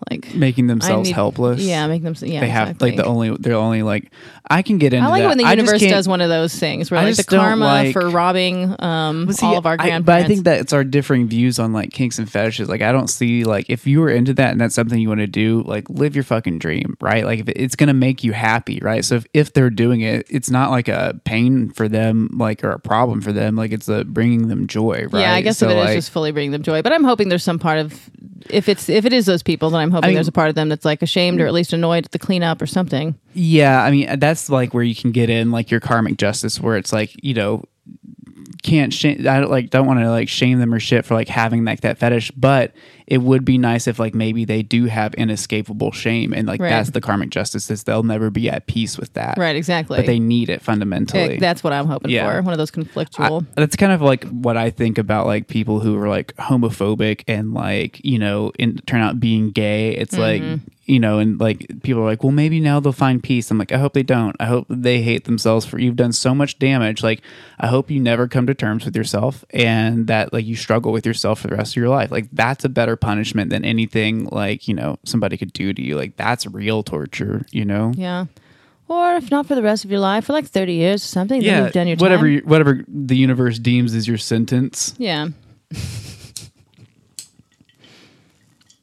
[0.10, 1.62] like Making themselves need- helpless.
[1.62, 2.16] Yeah, make them.
[2.20, 2.90] Yeah, they have exactly.
[2.92, 3.36] like the only.
[3.38, 4.12] They're only like.
[4.50, 5.06] I can get into.
[5.06, 5.28] I like that.
[5.30, 7.18] when the I just universe can't- does one of those things where I like the
[7.18, 10.06] just don't karma like- for robbing um, Well, see, all of our I- grandparents.
[10.06, 12.70] but I think that it's our differing views on like kinks and fetishes.
[12.70, 15.20] Like, I don't see like if you were into that and that's something you want
[15.22, 17.26] to do, like live your fucking dream, right?
[17.26, 19.04] Like, if it- it's gonna make you happy, right?
[19.04, 22.72] So if, if they're doing it, it's not like a pain for them, like or
[22.72, 23.56] a problem for them.
[23.56, 25.22] Like it's a bringing them joy, right?
[25.22, 26.82] Yeah, I guess so if it is like, just fully bringing them joy.
[26.82, 28.10] But I'm hoping there's some part of
[28.50, 30.56] if it's if it is those people, then I'm hoping mean- there's a part of
[30.56, 33.16] them that's like ashamed or at least annoyed at the cleanup or something.
[33.40, 36.76] Yeah, I mean that's like where you can get in like your karmic justice, where
[36.76, 37.64] it's like you know
[38.64, 39.28] can't shame.
[39.28, 41.82] I don't, like don't want to like shame them or shit for like having like
[41.82, 42.74] that fetish, but
[43.08, 46.70] it would be nice if like maybe they do have inescapable shame, and like Right.
[46.70, 49.98] that's the karmic justice is they'll never be at peace with that, Right, exactly.
[49.98, 51.38] But they need it fundamentally.
[51.38, 52.30] that's what I'm hoping Yeah.
[52.32, 52.42] for.
[52.42, 53.46] One of those I- conflictual.
[53.56, 57.54] that's kind of like what I think about like people who are like homophobic and
[57.54, 59.92] like you know in, turn out being gay.
[59.96, 60.52] It's Mm-hmm.
[60.54, 63.52] like you know, and like people are like, well, maybe now they'll find peace.
[63.52, 64.38] I'm like, I hope they don't.
[64.40, 67.04] I hope they hate themselves for you've done so much damage.
[67.04, 67.22] Like,
[67.60, 71.06] I hope you never come to terms with yourself and that like you struggle with
[71.06, 72.10] yourself for the rest of your life.
[72.10, 75.96] Like, that's a better punishment than anything like, you know, somebody could do to you.
[75.96, 77.94] Like, that's real torture, you know?
[77.96, 78.26] Yeah.
[78.90, 81.42] Or if not for the rest of your life, for like 30 years or something,
[81.44, 82.34] then you've done your whatever, time.
[82.34, 84.94] you- whatever the universe deems as your sentence.
[84.98, 85.28] Yeah.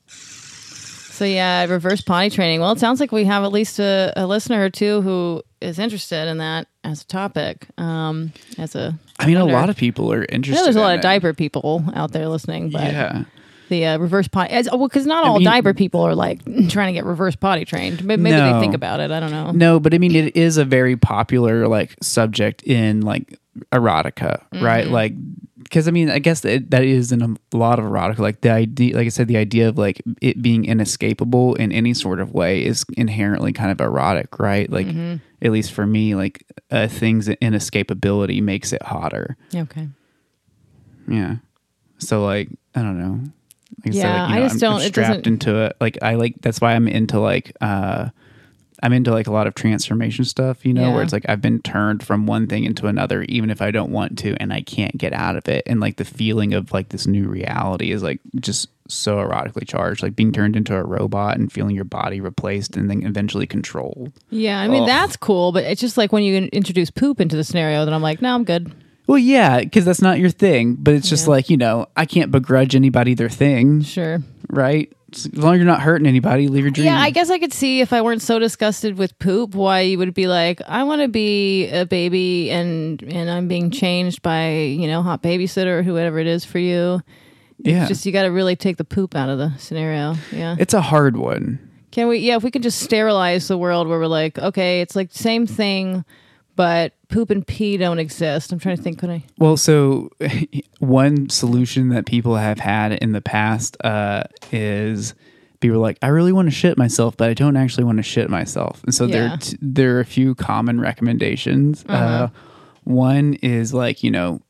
[0.09, 2.61] so yeah, reverse potty training.
[2.61, 5.79] Well, it sounds like we have at least a, a listener or two who is
[5.79, 7.67] interested in that as a topic.
[7.79, 10.65] Um, as a, I mean, a lot of people are interested.
[10.67, 11.03] there's a lot of it.
[11.03, 13.25] diaper people out there listening, but Yeah.
[13.69, 16.89] The uh, reverse potty, as, well, because not all mean- diaper people are like trying
[16.89, 18.05] to get reverse potty trained.
[18.05, 19.11] Maybe, maybe they think about it.
[19.11, 19.51] I don't know.
[19.53, 23.39] No, but I mean, it is a very popular like subject in like
[23.73, 24.85] erotica, right?
[24.85, 24.93] Mm-hmm.
[24.93, 25.15] Like,
[25.62, 28.19] because I mean, I guess that that is in a lot of erotica.
[28.19, 31.95] Like the idea, like I said, the idea of like it being inescapable in any
[31.95, 34.71] sort of way is inherently kind of erotic, right?
[34.71, 35.17] Like, Mm-hmm.
[35.43, 39.37] at least for me, like uh, things inescapability makes it hotter.
[39.55, 39.89] Okay.
[41.09, 41.37] Yeah.
[41.99, 43.21] So like, I don't know.
[43.85, 45.77] Like Yeah, like, you I just I'm, don't- I'm it strapped doesn't- into it.
[45.81, 48.09] Like I like that's why I'm into like uh
[48.83, 50.95] I'm into like a lot of transformation stuff, you know, Yeah.
[50.95, 53.93] where it's like I've been turned from one thing into another, even if I don't
[53.93, 55.62] want to, and I can't get out of it.
[55.66, 60.03] And like the feeling of like this new reality is like just so erotically charged,
[60.03, 64.12] like being turned into a robot and feeling your body replaced and then eventually controlled.
[64.29, 64.89] Yeah, I mean Ugh.
[64.89, 68.03] that's cool, but it's just like when you introduce poop into the scenario, then I'm
[68.03, 68.70] like, no, I'm good.
[69.07, 71.31] Well, yeah, because that's not your thing, but it's just Yeah.
[71.31, 74.23] like, you know, I can't begrudge anybody their thing, Sure.
[74.49, 74.91] right?
[75.15, 76.87] As long as you're not hurting anybody, leave your dream.
[76.87, 79.99] Yeah, I guess I could see if I weren't so disgusted with poop, why you
[79.99, 84.51] would be like, I want to be a baby and and I'm being changed by
[84.53, 87.01] you know hot babysitter or whoever it is for you.
[87.59, 87.87] yeah.
[87.87, 90.17] Just you got to really take the poop out of the scenario.
[90.33, 90.57] Yeah.
[90.59, 91.61] it's a hard one.
[91.93, 92.19] Can we?
[92.19, 95.47] Yeah, if we could just sterilize the world where we're like, okay, it's like same
[95.47, 96.05] thing,
[96.57, 98.53] but poop and pee don't exist.
[98.53, 98.99] I'm trying to think.
[98.99, 99.25] Could I?
[99.39, 100.11] Well, so
[100.79, 105.15] one solution that people have had in the past uh, is
[105.61, 108.03] people are like, I really want to shit myself, but I don't actually want to
[108.03, 108.83] shit myself.
[108.85, 109.35] And so there, Yeah.
[109.35, 111.85] are t- there are a few common recommendations.
[111.89, 112.29] Uh,
[112.85, 114.41] one is like, you know,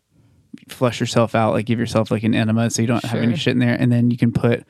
[0.69, 3.53] flush yourself out, like give yourself like an enema so you don't have any shit
[3.53, 3.77] in there.
[3.79, 4.65] And then you can put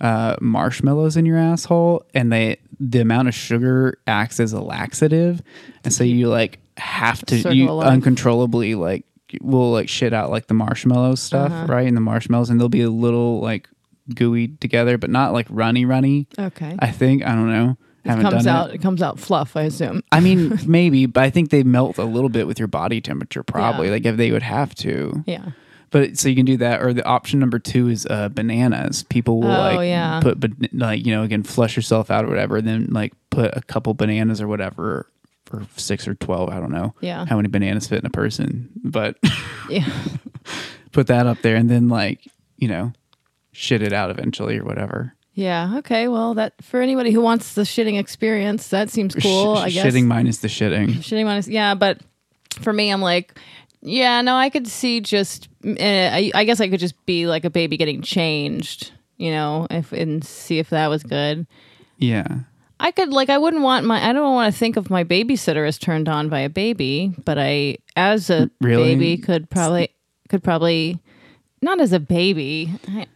[0.00, 5.42] uh, marshmallows in your asshole and they, the amount of sugar acts as a laxative.
[5.82, 9.04] And so you like have to, you uncontrollably like
[9.42, 11.66] will like shit out like the marshmallow stuff, Uh-huh.
[11.72, 11.86] right?
[11.86, 13.68] And the marshmallows, and they'll be a little like
[14.14, 16.26] gooey together, but not like runny, runny.
[16.38, 16.74] Okay.
[16.78, 17.76] I think I don't know.
[18.04, 18.70] it Haven't comes done out.
[18.70, 18.76] It.
[18.76, 18.82] It.
[18.82, 19.54] comes out fluff.
[19.56, 20.02] I assume.
[20.12, 23.42] I mean, maybe, but I think they melt a little bit with your body temperature,
[23.42, 23.88] probably.
[23.88, 23.92] Yeah.
[23.92, 25.22] Like if they would have to.
[25.26, 25.50] Yeah.
[25.90, 29.04] But so you can do that, or the option number two is uh, bananas.
[29.04, 30.20] People will Oh, like yeah.
[30.22, 30.38] put,
[30.74, 33.94] like you know, again, flush yourself out or whatever, and then like put a couple
[33.94, 35.06] bananas or whatever,
[35.52, 36.50] or six or twelve.
[36.50, 37.24] I don't know Yeah.
[37.26, 39.16] how many bananas fit in a person, but
[39.68, 39.88] Yeah.
[40.92, 42.20] put that up there, and then like
[42.56, 42.92] you know,
[43.52, 45.14] shit it out eventually or whatever.
[45.34, 45.76] Yeah.
[45.78, 46.08] Okay.
[46.08, 49.56] Well, that for anybody who wants the shitting experience, that seems cool.
[49.56, 50.96] Sh- I guess Shitting minus the shitting.
[50.96, 51.46] shitting minus.
[51.46, 52.00] Yeah, but
[52.60, 53.38] for me, I'm like,
[53.80, 55.48] yeah, no, I could see just.
[55.64, 59.68] Uh, I, I guess I could just be like a baby getting changed, you know,
[59.70, 61.46] if and see if that was good.
[61.98, 62.38] Yeah.
[62.80, 65.66] I could like I wouldn't want my I don't want to think of my babysitter
[65.66, 68.94] as turned on by a baby, but I as a Really?
[68.94, 69.90] baby could probably
[70.28, 70.98] could probably
[71.60, 72.72] not as a baby.
[72.88, 73.06] I,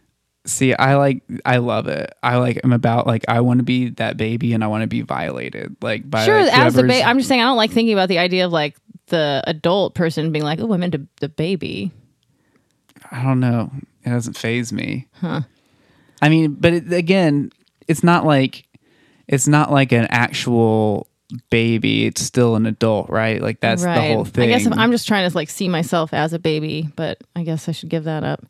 [0.45, 2.13] See, I like, I love it.
[2.21, 4.87] I like, I'm about like, I want to be that baby and I want to
[4.87, 5.73] be violated.
[5.81, 8.09] Like, by sure, like, as a baby, I'm just saying I don't like thinking about
[8.09, 8.75] the idea of like
[9.07, 11.91] the adult person being like, "Oh, I'm into the baby."
[13.09, 13.71] I don't know.
[14.03, 15.07] It doesn't phase me.
[15.13, 15.41] Huh.
[16.21, 17.49] I mean, but it, again,
[17.87, 18.65] it's not like,
[19.27, 21.07] it's not like an actual
[21.49, 22.05] baby.
[22.05, 23.41] It's still an adult, right?
[23.41, 23.95] Like, that's right.
[23.95, 24.49] the whole thing.
[24.49, 27.43] I guess if I'm just trying to like see myself as a baby, but I
[27.43, 28.45] guess I should give that up.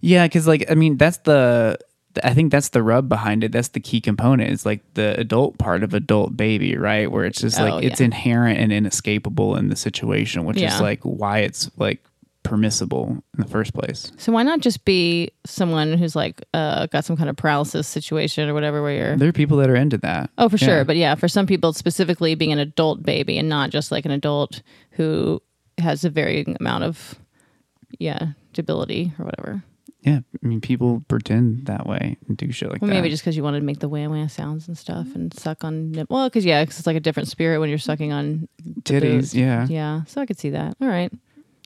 [0.00, 1.78] Yeah, because like I mean, that's the
[2.24, 3.52] I think that's the rub behind it.
[3.52, 4.50] That's the key component.
[4.50, 7.10] It's like the adult part of adult baby, right?
[7.10, 8.06] Where it's just Oh, like it's yeah.
[8.06, 10.74] inherent and inescapable in the situation, which Yeah.
[10.74, 12.02] is like why it's like
[12.42, 14.10] permissible in the first place.
[14.16, 18.48] So why not just be someone who's like uh, got some kind of paralysis situation
[18.48, 20.30] or whatever, where you're There are people that are into that.
[20.38, 20.66] Oh, for Yeah.
[20.66, 20.84] sure.
[20.84, 24.10] But yeah, for some people, specifically being an adult baby and not just like an
[24.10, 24.62] adult
[24.92, 25.42] who
[25.78, 27.14] has a varying amount of,
[27.98, 29.62] yeah, debility or whatever.
[30.02, 32.94] yeah, I mean, people pretend that way and do shit like Well, that.
[32.94, 35.62] maybe just because you wanted to make the wham wham sounds and stuff and suck
[35.62, 38.48] on, nip- well, because yeah, 'cause it's like a different spirit when you're sucking on
[38.82, 39.34] titties.
[39.34, 40.04] Yeah, Yeah.
[40.04, 40.74] So I could see that.
[40.80, 41.12] All right.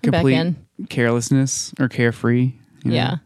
[0.05, 0.55] Complete
[0.89, 2.53] carelessness or carefree.
[2.85, 2.95] you know?
[2.95, 3.17] Yeah.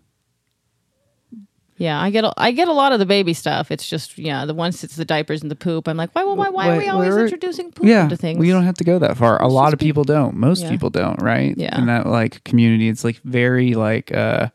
[1.76, 3.70] Yeah, I get a, I get a lot of the baby stuff.
[3.70, 5.86] It's just yeah, the once it's the diapers and the poop.
[5.86, 8.36] I'm like, why why why, why are we always introducing poop yeah, into things?
[8.40, 9.40] we don't have to go that far.
[9.40, 10.34] A lot of people don't.
[10.36, 10.70] Most Yeah.
[10.70, 11.54] people don't, right?
[11.56, 11.78] Yeah.
[11.78, 14.48] In that like community, it's like very like uh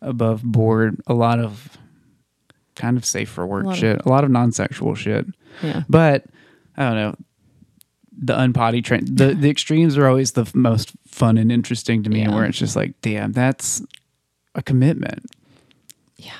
[0.00, 1.00] above board.
[1.08, 1.76] A lot of
[2.76, 4.00] kind of safe for work of- shit.
[4.06, 5.26] a lot of non-sexual shit.
[5.64, 5.82] yeah.
[5.88, 6.26] But
[6.76, 7.16] I don't know.
[8.24, 9.04] The unpotty train.
[9.04, 12.32] The the extremes are always the f- most fun and interesting to me, Yeah.
[12.34, 13.82] where it's just like, damn, that's
[14.54, 15.26] a commitment.
[16.16, 16.30] Yeah,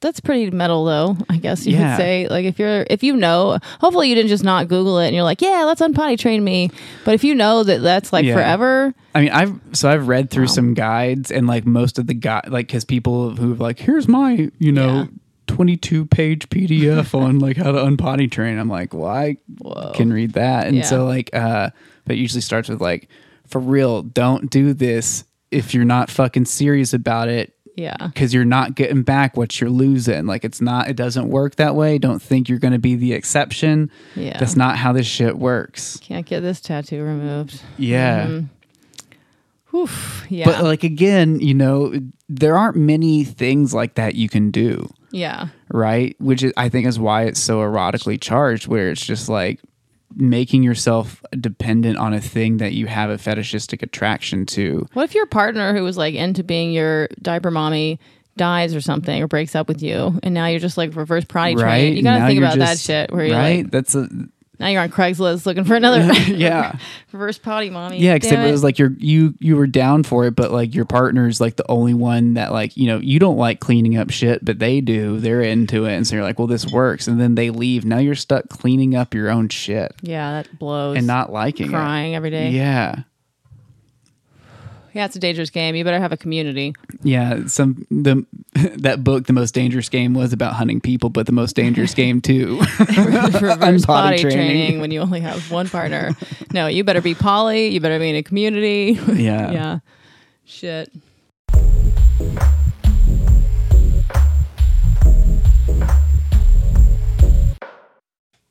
[0.00, 1.96] that's pretty metal though, I guess you Yeah.
[1.96, 2.28] could say.
[2.28, 5.24] Like if you're if you know, hopefully you didn't just not Google it and you're
[5.24, 6.70] like, yeah, let's unpotty train me.
[7.06, 8.34] But if you know that that's like Yeah.
[8.34, 10.52] forever, I mean, I've so I've read through Wow.
[10.52, 14.50] some guides and like most of the guy, like because people who like, here's my
[14.58, 15.08] you know.
[15.50, 15.56] Yeah.
[15.56, 18.58] 22 page PDF on like how to unpotty train.
[18.58, 19.92] I'm like, well, I Whoa.
[19.94, 20.66] can read that.
[20.66, 20.82] And Yeah.
[20.84, 21.70] so like, uh,
[22.04, 23.08] but it usually starts with like,
[23.46, 27.96] for real, don't do this if you're not fucking serious about it yeah.
[28.06, 30.26] because you're not getting back what you're losing.
[30.26, 31.98] Like it's not, it doesn't work that way.
[31.98, 33.90] Don't think you're going to be the exception.
[34.14, 34.38] Yeah.
[34.38, 35.98] That's not how this shit works.
[36.02, 37.60] Can't get this tattoo removed.
[37.76, 38.26] Yeah.
[38.26, 38.48] Mhm.
[39.74, 40.26] Oof.
[40.28, 40.46] Yeah.
[40.46, 41.92] But like again, you know,
[42.28, 45.48] there aren't many things like that you can do, yeah.
[45.72, 46.16] right?
[46.20, 49.60] Which is, I think is why it's so erotically charged, where it's just like
[50.16, 54.86] making yourself dependent on a thing that you have a fetishistic attraction to.
[54.92, 58.00] What if your partner who was like into being your diaper mommy
[58.36, 61.56] dies or something or breaks up with you and now you're just like reverse potty
[61.56, 61.92] Right?
[61.92, 63.64] You gotta Now think about that shit where you're right?
[63.64, 64.08] like That's a
[64.60, 66.00] now you're on Craigslist looking for another
[66.30, 66.76] yeah.
[67.12, 67.98] reverse potty mommy.
[67.98, 70.74] Yeah, except Damn it was like you're you you were down for it, but like
[70.74, 74.10] your partner's like the only one that like you know you don't like cleaning up
[74.10, 75.18] shit, but they do.
[75.18, 77.84] They're into it, and so you're like, well, this works, and then they leave.
[77.84, 80.96] Now you're stuck cleaning up your own shit Yeah, that blows.
[80.98, 82.32] and not liking crying every it.
[82.32, 82.50] day.
[82.50, 83.02] Yeah,
[84.92, 85.76] Yeah, it's a dangerous game.
[85.76, 86.74] You better have a community.
[87.02, 87.46] yeah.
[87.46, 88.26] Some the
[88.78, 92.20] that book, the most dangerous game, was about hunting people, but the most dangerous game
[92.20, 92.60] too.
[92.96, 94.30] reverse potty training.
[94.30, 94.80] training.
[94.80, 96.10] when you only have one partner.
[96.52, 97.68] no, you better be poly.
[97.68, 98.98] You better be in a community.
[99.12, 99.78] yeah, yeah.
[100.44, 100.90] Shit.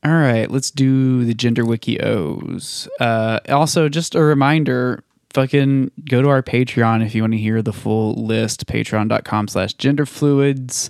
[0.02, 2.88] All right, let's do the gender wiki O's.
[3.02, 5.04] Uh, also, just a reminder,
[5.34, 8.66] fucking go to our Patreon if you want to hear the full list.
[8.66, 10.90] Patreon.com slash gender fluids.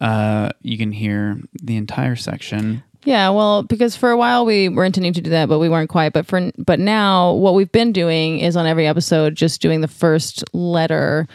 [0.00, 2.82] Uh, you can hear the entire section.
[3.04, 5.90] Yeah, well, because for a while we were intending to do that, but we weren't
[5.90, 6.12] quite.
[6.12, 9.88] But for but now, what we've been doing is on every episode, just doing the
[9.88, 11.26] first letter,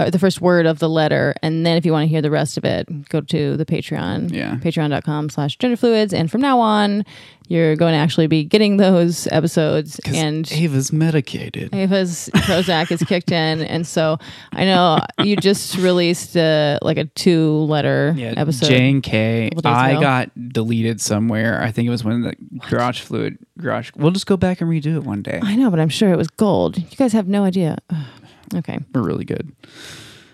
[0.00, 2.30] uh, the first word of the letter, and then if you want to hear the
[2.30, 4.32] rest of it, go to the Patreon.
[4.32, 4.56] Yeah.
[4.56, 7.04] Patreon.com slash genderfluids, and from now on,
[7.48, 10.00] you're going to actually be getting those episodes.
[10.06, 11.74] And Ava's medicated.
[11.74, 14.18] Ava's Prozac is kicked in, and so
[14.52, 18.66] I know you just released uh, like a two-letter Yeah, episode.
[18.66, 19.50] J and K.
[19.64, 20.00] I ago.
[20.00, 21.60] got deleted somewhere.
[21.62, 22.34] I think it was when the
[22.68, 23.90] garage fluid garage.
[23.96, 25.40] We'll just go back and redo it one day.
[25.42, 26.78] I know, but I'm sure it was gold.
[26.78, 27.78] You guys have no idea.
[27.90, 28.06] Ugh.
[28.54, 29.52] Okay, We're really good.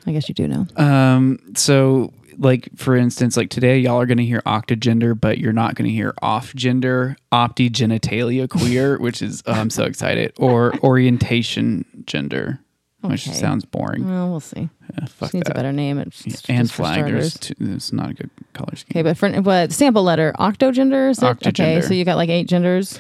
[0.06, 0.66] I guess you do know.
[0.76, 5.74] Um, so like for instance, like today y'all are gonna hear octogender, but you're not
[5.74, 12.60] gonna hear off gender, opti-genitalia queer, which is oh, I'm so excited, or orientation gender,
[13.00, 14.08] which sounds boring.
[14.08, 14.68] Well, we'll see.
[14.94, 15.98] Yeah, fuck Just needs a better name.
[15.98, 17.04] It's just, and just flag.
[17.04, 18.92] There's two, it's not a good color scheme.
[18.92, 21.46] Okay, but for but sample letter octogender is it?
[21.46, 22.98] Okay, so you got like eight genders,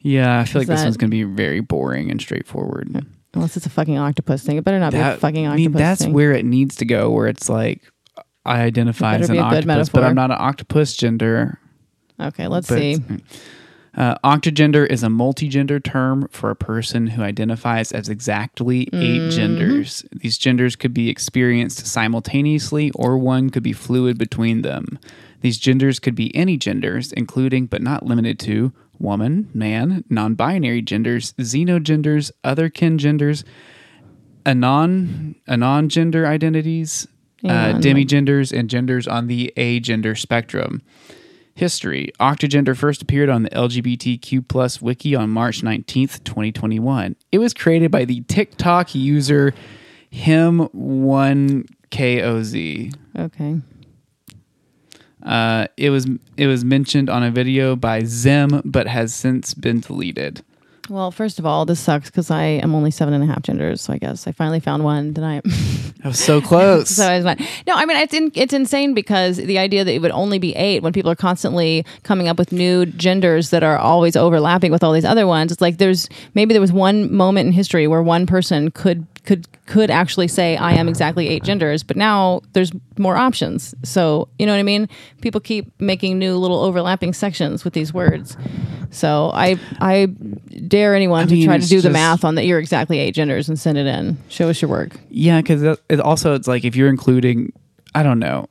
[0.00, 3.04] Yeah, I feel like Is this one's gonna be very boring and straightforward.
[3.36, 4.56] Unless it's a fucking octopus thing.
[4.56, 6.12] It better not be a That- fucking I octopus mean, that's thing.
[6.12, 7.82] where it needs to go, where it's like
[8.44, 10.04] I identify as an be a good octopus, but.
[10.04, 11.58] I'm not an octopus gender.
[12.20, 12.98] okay, let's but see.
[13.96, 19.30] Uh, octogender is a multigender term for a person who identifies as exactly eight Mm-hmm.
[19.30, 20.04] genders.
[20.12, 24.98] These genders could be experienced simultaneously, or one could be fluid between them.
[25.40, 30.82] These genders could be any genders, including but not limited to woman, man, non binary
[30.82, 33.44] genders, xenogenders, other kin genders,
[34.44, 37.06] anon, anon gender identities,
[37.44, 37.82] uh, Anon.
[37.82, 40.82] demigenders, and genders on the agender spectrum.
[41.54, 47.16] History Octogender first appeared on the LGBTQ plus wiki on March 19th, 2021.
[47.32, 49.54] It was created by the TikTok user
[50.12, 52.94] him1koz.
[53.18, 53.60] Okay,
[55.26, 56.06] Uh, it was
[56.36, 60.42] it was mentioned on a video by Zim, but has since been deleted.
[60.88, 63.80] well, first of all, this sucks because I am only seven and a half genders.
[63.82, 65.42] So I guess I finally found one tonight.
[65.44, 66.08] I.
[66.08, 66.88] Was so close.
[66.96, 67.40] So I was not.
[67.66, 70.54] No, I mean it's in, it's insane because the idea that it would only be
[70.54, 74.84] eight when people are constantly coming up with new genders that are always overlapping with
[74.84, 75.50] all these other ones.
[75.50, 79.46] It's like there's maybe there was one moment in history where one person could could
[79.66, 83.74] could actually say I am exactly eight genders, but now there's more options.
[83.82, 84.88] So you know what I mean?
[85.20, 88.36] People keep making new little overlapping sections with these words.
[88.90, 90.06] So I I
[90.68, 93.14] dare anyone I to mean, try to do the math on that you're exactly eight
[93.14, 94.16] genders and send it in.
[94.28, 94.96] Show us your work.
[95.10, 97.52] Yeah, because it also it's like if you're including,
[97.96, 98.46] I don't know,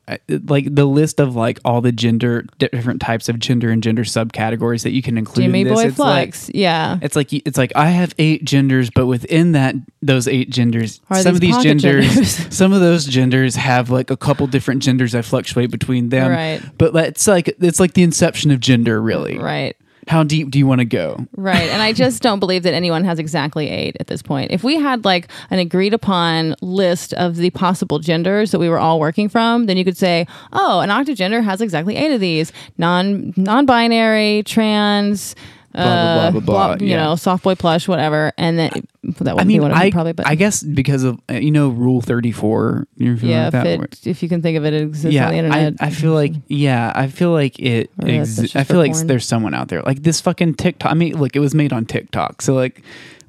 [0.48, 4.82] like the list of like all the gender different types of gender and gender subcategories
[4.82, 5.46] that you can include.
[5.46, 6.98] Jimmy in this, Boy it's like- yeah.
[7.04, 11.22] It's like it's like I have eight genders, but within that those eight genders, Are
[11.22, 12.48] some of these these genders, genders?
[12.56, 15.14] some of those genders have like a couple different genders.
[15.14, 16.62] I fluctuate between them, Right.
[16.80, 19.38] But it's like it's like the inception of gender, really.
[19.38, 19.78] Right.
[20.08, 21.26] How deep do you want to go?
[21.36, 21.70] Right.
[21.70, 24.51] And I just don't believe that anyone has exactly eight at this point.
[24.51, 28.78] If we had like an agreed upon list of the possible genders that we were
[28.78, 32.51] all working from, then you could say, oh, an octogender has exactly eight of these
[32.78, 35.36] non non binary, trans,
[35.76, 37.03] blah, blah, uh, blah, blah, you yeah.
[37.03, 38.32] know, soft boy plush, whatever.
[38.38, 38.71] And then
[39.03, 41.36] that wouldn't mean, be one of them I probably, but I guess because of uh,
[41.36, 42.88] you know Rule Thirty Four.
[42.97, 45.34] Yeah, like that if, it, if you can think of it, it exists yeah, on
[45.34, 45.73] the I, internet.
[45.80, 47.95] I feel like yeah, I feel like it.
[47.97, 49.07] Exi- I feel like porn.
[49.07, 50.91] there's someone out there like this fucking TikTok.
[50.91, 52.82] I mean, look, it was made on TikTok, so like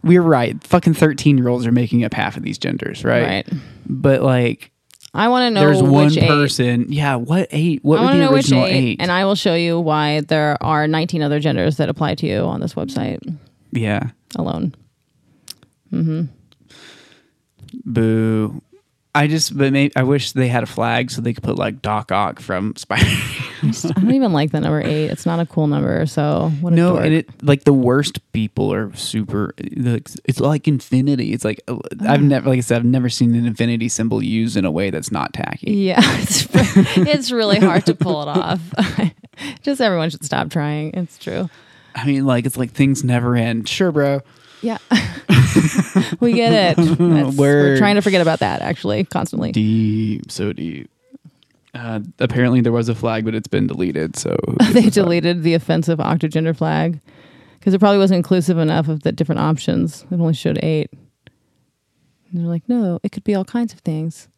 [0.02, 0.62] we're right.
[0.64, 3.22] Fucking thirteen year olds are making up half of these genders, right?
[3.22, 3.48] Right.
[3.86, 4.70] But like,
[5.16, 6.28] I want to know there's one eight.
[6.28, 6.92] person.
[6.92, 7.82] Yeah, what eight?
[7.82, 8.96] What I to the original eight, eight?
[9.00, 12.40] and I will show you why there are 19 other genders that apply to you
[12.40, 13.36] on this website
[13.72, 14.74] yeah, alone.
[15.92, 16.24] Mm-hmm.
[17.84, 18.62] Boo.
[19.16, 21.80] I just, but maybe I wish they had a flag so they could put like
[21.82, 23.04] Doc Ock from Spider.
[23.06, 25.06] I don't even like the number eight.
[25.06, 26.04] It's not a cool number.
[26.06, 27.04] So what No, dork.
[27.06, 29.54] and it like the worst people are super.
[29.76, 31.32] like, It's like infinity.
[31.32, 34.56] It's like uh, I've never, like I said, I've never seen an infinity symbol used
[34.56, 35.72] in a way that's not tacky.
[35.72, 36.46] yeah, it's,
[36.96, 38.60] it's really hard to pull it off.
[39.62, 40.92] Just everyone should stop trying.
[40.94, 41.48] It's true.
[41.94, 43.68] I mean, like it's like things never end.
[43.68, 44.20] Sure, bro.
[44.62, 44.78] Yeah,
[46.20, 46.98] we get it.
[47.36, 49.52] We're trying to forget about that actually constantly.
[49.52, 50.90] Deep, so deep.
[51.74, 54.16] Uh, apparently, there was a flag, but it's been deleted.
[54.16, 54.36] So
[54.72, 57.00] they deleted the offensive octogender flag
[57.58, 60.04] because it probably wasn't inclusive enough of the different options.
[60.10, 60.90] It only showed eight.
[62.30, 64.28] And they're like, no, it could be all kinds of things.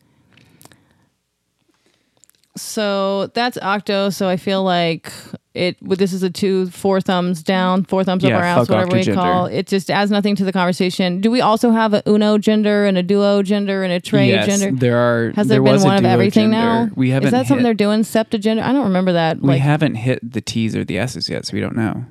[2.61, 4.11] So that's octo.
[4.11, 5.13] So I feel like
[5.55, 5.77] it.
[5.81, 8.93] This is a two, four thumbs down, four thumbs up Yeah, our ass, fuck whatever
[8.97, 9.15] we octogender.
[9.15, 9.47] call.
[9.47, 11.21] It just adds nothing to the conversation.
[11.21, 14.47] Do we also have a uno gender and a duo gender and a trade yes,
[14.47, 14.79] gender?
[14.79, 15.33] there are.
[15.37, 16.87] Has there, was been a one of duo everything gender.
[16.87, 16.91] now?
[16.95, 17.29] We haven't.
[17.29, 18.01] Is that something they're doing?
[18.01, 18.63] Septagender?
[18.63, 19.41] I don't remember that.
[19.41, 22.05] We like, haven't hit the T's or the S's yet, so we don't know.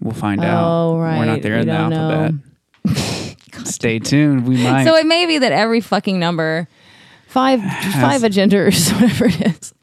[0.00, 0.64] We'll find out.
[0.64, 1.24] Oh, We're right.
[1.24, 2.38] not there We in the don't know.
[2.86, 3.66] alphabet.
[3.66, 4.46] Stay tuned.
[4.46, 4.84] We might.
[4.84, 6.68] So it may be that every fucking number,
[7.34, 7.60] five
[7.94, 9.74] five agenders, whatever it is,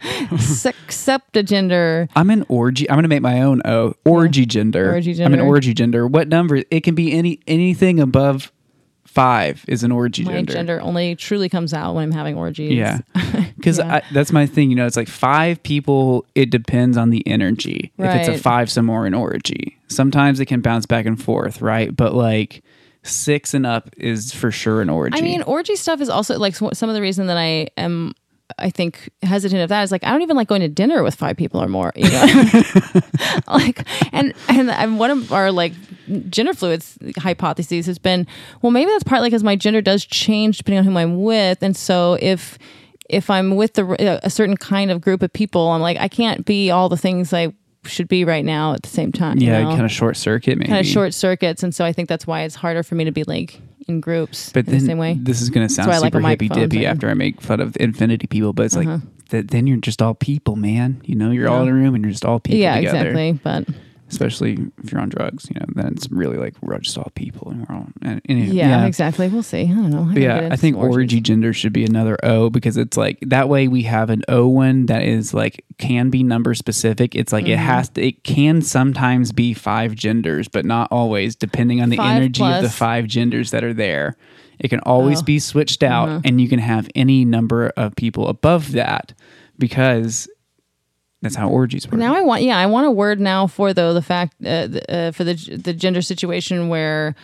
[0.87, 2.09] septagender.
[2.15, 2.89] I'm an orgy.
[2.89, 3.93] I'm going to make my own O.
[4.05, 4.91] Orgy gender.
[4.93, 5.25] Orgy gender.
[5.25, 5.49] I'm an gender.
[5.53, 6.07] orgy gender.
[6.07, 6.63] What number?
[6.71, 8.51] It can be any anything above
[9.05, 10.31] five is an orgy gender.
[10.31, 10.53] My gender.
[10.53, 12.71] gender only truly comes out when I'm having orgies.
[12.71, 12.99] Yeah,
[13.57, 13.99] because Yeah.
[14.13, 14.69] that's my thing.
[14.69, 16.25] You know, it's like five people.
[16.35, 17.91] It depends on the energy.
[17.97, 19.77] If it's a five, some more an orgy.
[19.89, 21.93] Sometimes it can bounce back and forth, right?
[21.93, 22.63] But like
[23.03, 25.17] six and up is for sure an orgy.
[25.17, 28.13] I mean, orgy stuff is also like some of the reason that I am.
[28.59, 31.15] I think hesitant of that is like I don't even like going to dinner with
[31.15, 31.93] five people or more.
[31.95, 32.25] You know,
[33.47, 35.71] like and and and one of our like
[36.29, 38.27] gender fluids hypotheses has been
[38.61, 41.77] well maybe that's partly because my gender does change depending on who I'm with, and
[41.77, 42.59] so if
[43.09, 46.45] if I'm with the a certain kind of group of people, I'm like I can't
[46.45, 47.53] be all the things I
[47.85, 49.37] should be right now at the same time.
[49.39, 49.69] you yeah, know?
[49.71, 50.67] kind of short circuit, maybe.
[50.69, 53.11] kind of short circuits, and so I think that's why it's harder for me to
[53.11, 55.17] be like in groups But in then the same way.
[55.19, 57.75] this is going to sound like super a hippy dippy after I make fun of
[57.79, 58.91] infinity people, but it's Uh-huh.
[58.91, 61.01] like th- then you're just all people, man.
[61.05, 63.09] You know, you're all in a room and you're just all people yeah, together.
[63.09, 63.31] exactly.
[63.43, 63.67] But
[64.11, 67.49] Especially if you're on drugs, you know, then it's really like we're just all people
[67.49, 67.87] and we're all.
[68.01, 69.27] And, and yeah, exactly.
[69.29, 69.61] We'll see.
[69.63, 70.07] I don't know.
[70.09, 70.95] I yeah, I think orgies.
[70.95, 74.47] orgy gender should be another O because it's like that way we have an O
[74.47, 77.15] one that is like can be number specific.
[77.15, 77.65] It's like it Mm-hmm.
[77.65, 82.15] has to it can sometimes be five genders, but not always, depending on the Five
[82.17, 84.17] energy of the plus- five genders that are there.
[84.59, 85.23] It can always Oh.
[85.23, 86.21] be switched out Uh-huh.
[86.25, 89.13] and you can have any number of people above that
[89.57, 90.27] because
[91.21, 91.99] that's how orgies work.
[91.99, 94.81] Now I want, yeah, I want a word now for though the fact uh, the,
[94.93, 97.15] uh, for the the gender situation where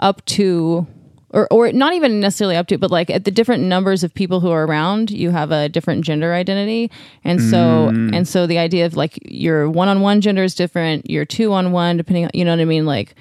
[0.00, 0.86] up to
[1.30, 4.40] or or not even necessarily up to, but like at the different numbers of people
[4.40, 6.90] who are around, you have a different gender identity,
[7.24, 8.14] and so Mm.
[8.16, 11.52] and so the idea of like your one on one gender is different, your two
[11.52, 13.14] on one, depending on you know what I mean, like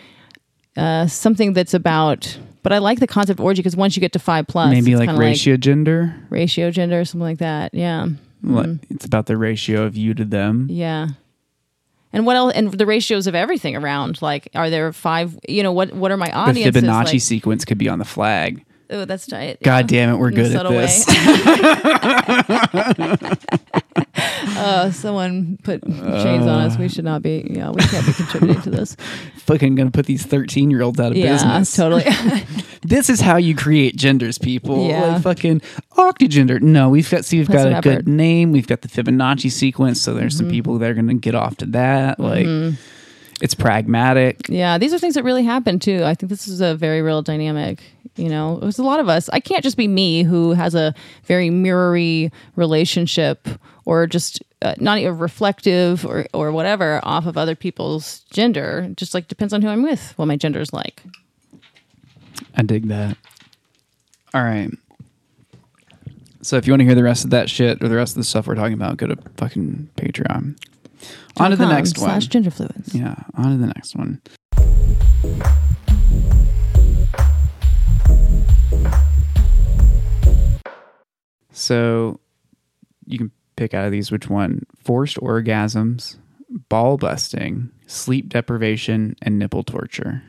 [0.77, 2.37] uh, something that's about.
[2.63, 4.95] But I like the concept of orgy because once you get to five plus, Maybe
[4.97, 6.13] like ratio gender.
[6.29, 7.73] ratio gender, or something like that.
[7.73, 8.07] Yeah.
[8.43, 8.93] Like, mm-hmm.
[8.93, 10.67] It's about the ratio of you to them.
[10.69, 11.07] Yeah.
[12.13, 12.53] And what else?
[12.53, 14.21] And the ratios of everything around.
[14.21, 15.37] Like, are there five?
[15.47, 16.63] You know, what what are my The?
[16.63, 17.21] Fibonacci like?
[17.21, 18.63] sequence could be on the flag.
[18.89, 19.61] Oh, that's tight.
[19.61, 21.05] God damn it, we're In good at this.
[24.57, 26.77] Uh, someone put chains on us.
[26.79, 27.45] We should not be.
[27.47, 28.95] Yeah, we can't be contributing to this.
[29.37, 31.75] Fucking gonna put these 13 year olds out of yeah, business.
[31.75, 32.05] totally.
[32.83, 34.87] This is how you create genders, people.
[34.87, 35.13] Yeah.
[35.13, 35.59] Like fucking
[35.97, 36.61] octogender.
[36.61, 37.71] No, we've got see we've got a.
[37.71, 37.79] Mm-hmm.
[37.81, 38.51] good name.
[38.51, 41.65] We've got the Fibonacci sequence, so there's some people that are gonna get off to
[41.67, 42.19] that.
[42.19, 42.45] Like
[43.41, 44.49] it's pragmatic.
[44.49, 46.03] Yeah, these are things that really happen too.
[46.03, 47.83] I think this is a very real dynamic.
[48.15, 49.29] You know, there's a lot of us.
[49.29, 53.47] I can't just be me who has a very mirrory relationship
[53.85, 58.91] or just uh, not even reflective or, or whatever off of other people's gender.
[58.95, 61.03] Just like depends on who I'm with, what my gender is like.
[62.55, 63.17] I dig that.
[64.33, 64.71] All right.
[66.41, 68.17] So if you want to hear the rest of that shit or the rest of
[68.17, 70.57] the stuff we're talking about, go to fucking Patreon.
[71.37, 72.09] On to the next one.
[72.09, 72.27] slash.
[72.93, 74.21] Yeah, on to the next one.
[81.51, 82.19] So
[83.05, 86.17] you can pick out of these which one forced orgasms,
[86.69, 90.23] ball busting, sleep deprivation, and nipple torture.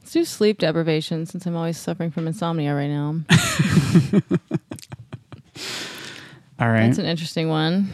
[0.00, 3.20] Let's do sleep deprivation since I'm always suffering from insomnia right now.
[6.58, 6.86] All right.
[6.86, 7.90] That's an interesting one.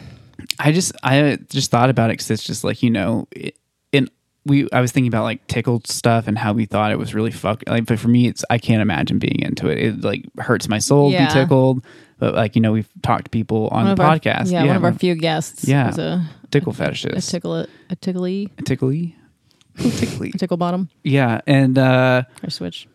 [0.59, 3.57] I just I just thought about it because it's just like you know, it,
[3.91, 4.09] in
[4.45, 7.31] we I was thinking about like tickled stuff and how we thought it was really
[7.31, 7.63] fuck.
[7.67, 9.77] Like, but for me, it's I can't imagine being into it.
[9.77, 11.83] It like hurts my soul to be tickled.
[12.19, 14.51] But like you know, we've talked to people on One the of our- podcast.
[14.51, 15.67] yeah, one of our few guests.
[15.67, 15.87] Yeah.
[15.87, 17.17] was a, tickle fetishist.
[17.17, 17.55] a tickle
[17.89, 19.15] a tickly A tickly,
[19.77, 20.31] tickly.
[20.33, 22.87] a tickle bottom yeah, and uh or switch.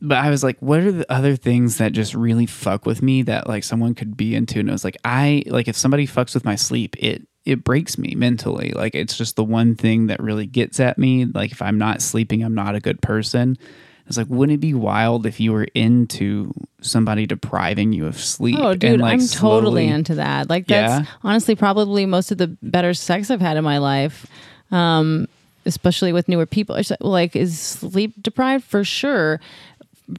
[0.00, 3.22] But I was like, what are the other things that just really fuck with me
[3.22, 4.60] that like someone could be into?
[4.60, 7.98] And it was like, I like if somebody fucks with my sleep, it it breaks
[7.98, 8.70] me mentally.
[8.70, 11.24] Like it's just the one thing that really gets at me.
[11.24, 13.58] Like if I'm not sleeping, I'm not a good person.
[14.06, 18.56] It's like, wouldn't it be wild if you were into somebody depriving you of sleep?
[18.58, 20.50] Oh, dude, and, like, I'm totally into that.
[20.50, 21.12] Like that's Yeah?
[21.22, 24.26] honestly probably most of the better sex I've had in my life.
[24.70, 25.28] Um,
[25.64, 26.76] especially with newer people.
[27.00, 29.40] Like is sleep deprived for sure.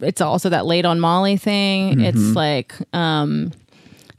[0.01, 1.97] It's also that late on Molly thing.
[1.97, 2.05] Mm-hmm.
[2.05, 3.51] It's like um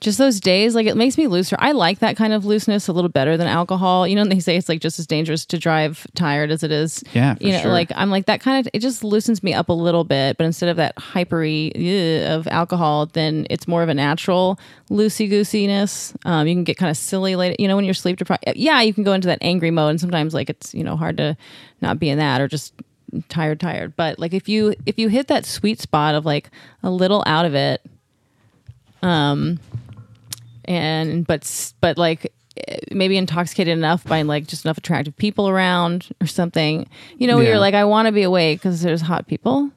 [0.05, 1.57] just those days, like it makes me looser.
[1.59, 4.07] I like that kind of looseness a little better than alcohol.
[4.07, 7.03] You know, they say it's like just as dangerous to drive tired as it is.
[7.15, 7.73] Yeah, you know, sure.
[7.73, 8.71] like I'm like that kind of.
[8.75, 13.07] It just loosens me up a little bit, but instead of that hypery of alcohol,
[13.07, 14.61] then it's more of a natural
[14.91, 16.15] loosey goosiness.
[16.27, 17.57] Um, you can get kind of silly later.
[17.59, 18.45] You know, when you're sleep deprived.
[18.55, 21.17] Yeah, you can go into that angry mode, and sometimes like it's you know hard
[21.17, 21.35] to
[21.81, 22.75] not be in that or just
[23.29, 26.51] tired tired but like if you if you hit that sweet spot of like
[26.83, 27.83] a little out of it
[29.03, 29.59] um
[30.65, 32.33] and but but like
[32.69, 36.89] eh, maybe intoxicated enough by like just enough attractive people around or something
[37.19, 37.49] you know Yeah.
[37.51, 39.71] you're like i want to be awake because there's hot people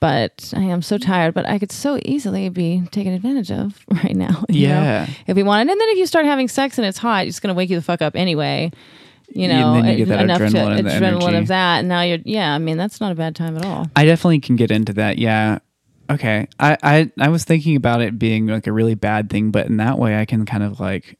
[0.00, 4.16] but i am so tired but i could so easily be taken advantage of right
[4.16, 5.06] now you know, Yeah.
[5.26, 7.54] if we wanted and then if you start having sex and it's hot it's going
[7.54, 8.72] to wake you the fuck up anyway
[9.34, 11.88] you And know then you get that enough adrenaline to and adrenaline of that and
[11.88, 14.56] now you're yeah i mean that's not a bad time at all I definitely can
[14.56, 15.18] get into that.
[15.18, 15.58] Yeah.
[16.10, 16.48] Okay.
[16.60, 19.78] I, I I was thinking about it being like a really bad thing, but in
[19.78, 21.18] that way I can kind of like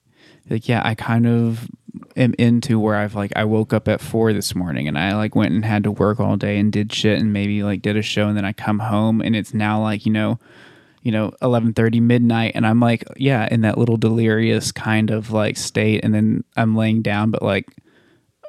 [0.50, 1.68] like yeah, I kind of
[2.16, 5.34] am into where I've like I woke up at four this morning and I like
[5.34, 8.02] went and had to work all day and did shit and maybe like did a
[8.02, 10.38] show and then I come home and it's now like, you know,
[11.02, 15.30] you know, eleven thirty midnight and I'm like, yeah, in that little delirious kind of
[15.30, 17.66] like state and then I'm laying down but like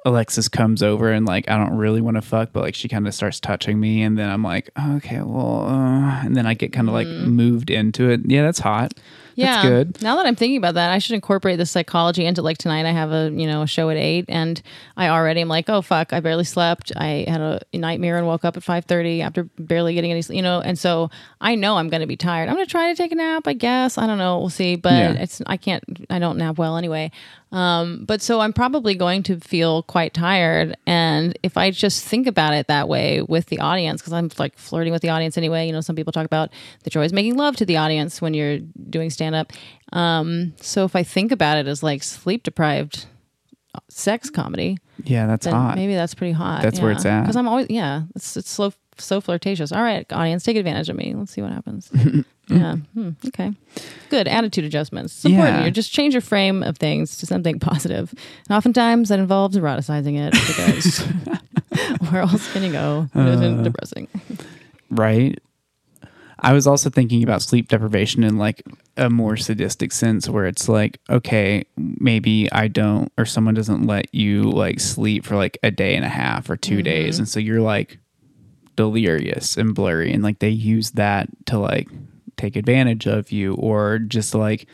[0.06, 3.08] Alexis comes over and like I don't really want to fuck, but like she kind
[3.08, 6.72] of starts touching me, and then I'm like, okay, well, uh, and then I get
[6.72, 8.22] kind of like moved into it.
[8.26, 8.94] Yeah, that's hot.
[9.38, 9.56] Yeah.
[9.56, 10.02] that's good.
[10.02, 12.86] Now that I'm thinking about that, I should incorporate the psychology into like tonight.
[12.86, 14.62] I have a you know a show at eight, and
[14.96, 16.92] I already am like, oh fuck, I barely slept.
[16.96, 20.38] I had a nightmare and woke up at five thirty after barely getting any sleep.
[20.38, 21.10] You know, and so
[21.42, 22.48] I know I'm going to be tired.
[22.48, 23.48] I'm going to try to take a nap.
[23.48, 24.38] I guess I don't know.
[24.40, 25.14] We'll see, but Yeah.
[25.14, 25.84] it's I can't.
[26.10, 27.12] I don't nap well anyway.
[27.56, 32.28] Um, but so I'm probably going to feel quite tired, and if I just think
[32.28, 35.66] about it that way with the audience, because I'm like flirting with the audience anyway.
[35.66, 36.50] You know, some people talk about
[36.84, 39.54] the joy is making love to the audience when you're doing stand up.
[39.94, 43.06] Um, so if I think about it as like sleep deprived
[43.90, 45.76] sex comedy, Yeah, that's hot.
[45.76, 46.62] maybe that's pretty hot.
[46.62, 47.22] That's where it's at.
[47.22, 49.72] Because I'm always yeah, it's it's so so flirtatious.
[49.72, 51.14] All right, audience, take advantage of me.
[51.16, 51.90] Let's see what happens.
[52.48, 52.76] yeah.
[52.94, 53.52] Hmm, okay.
[54.10, 55.16] Good attitude adjustments.
[55.16, 55.58] It's important.
[55.60, 55.66] Yeah.
[55.66, 58.14] You just change your frame of things to something positive.
[58.50, 61.04] And oftentimes that involves eroticizing it because
[62.14, 63.08] else can you go?
[63.16, 63.28] It Uh.
[63.32, 64.08] isn't depressing.
[64.90, 65.40] right?
[66.40, 68.62] I was also thinking about sleep deprivation in like
[68.98, 74.14] a more sadistic sense where it's like, okay, maybe I don't or someone doesn't let
[74.14, 77.18] you like sleep for like a day and a half or 2 days.
[77.20, 77.98] And so you're like
[78.76, 81.88] delirious and blurry and like they use that to like
[82.38, 84.68] take advantage of you or just like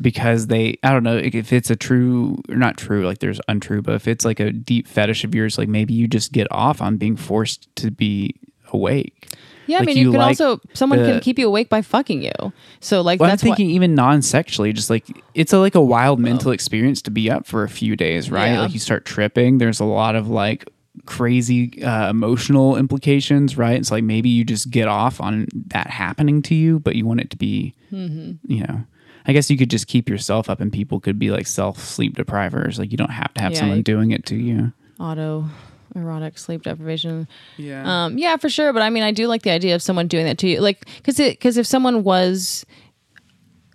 [0.00, 3.82] because they I don't know if it's a true or not true like there's untrue
[3.82, 6.80] but if it's like a deep fetish of yours like maybe you just get off
[6.80, 8.34] on being forced to be
[8.72, 9.28] awake.
[9.66, 11.82] Yeah, I mean, you, you can like also someone the- can keep you awake by
[11.82, 12.52] fucking you.
[12.80, 15.80] So like Well, I'm that's what thinking even non-sexually, just like it's a like a
[15.80, 18.52] wild mental experience to be up for a few days, right?
[18.52, 18.62] Yeah.
[18.62, 19.58] Like you start tripping.
[19.58, 20.68] There's a lot of like
[21.06, 23.76] crazy uh, emotional implications, right?
[23.78, 27.20] It's like maybe you just get off on that happening to you, but you want
[27.20, 28.32] it to be, Mm-hmm.
[28.52, 28.84] you know.
[29.24, 32.16] I guess you could just keep yourself up, and people could be like self sleep
[32.16, 32.78] deprivers.
[32.78, 34.72] Like you don't have to have Yeah, someone doing it to you.
[34.98, 35.44] auto
[35.94, 37.28] erotic sleep deprivation.
[37.56, 38.04] Yeah.
[38.06, 38.72] Um, yeah, for sure.
[38.72, 40.86] But I mean, I do like the idea of someone doing that to you, like
[40.96, 42.66] because it because if someone was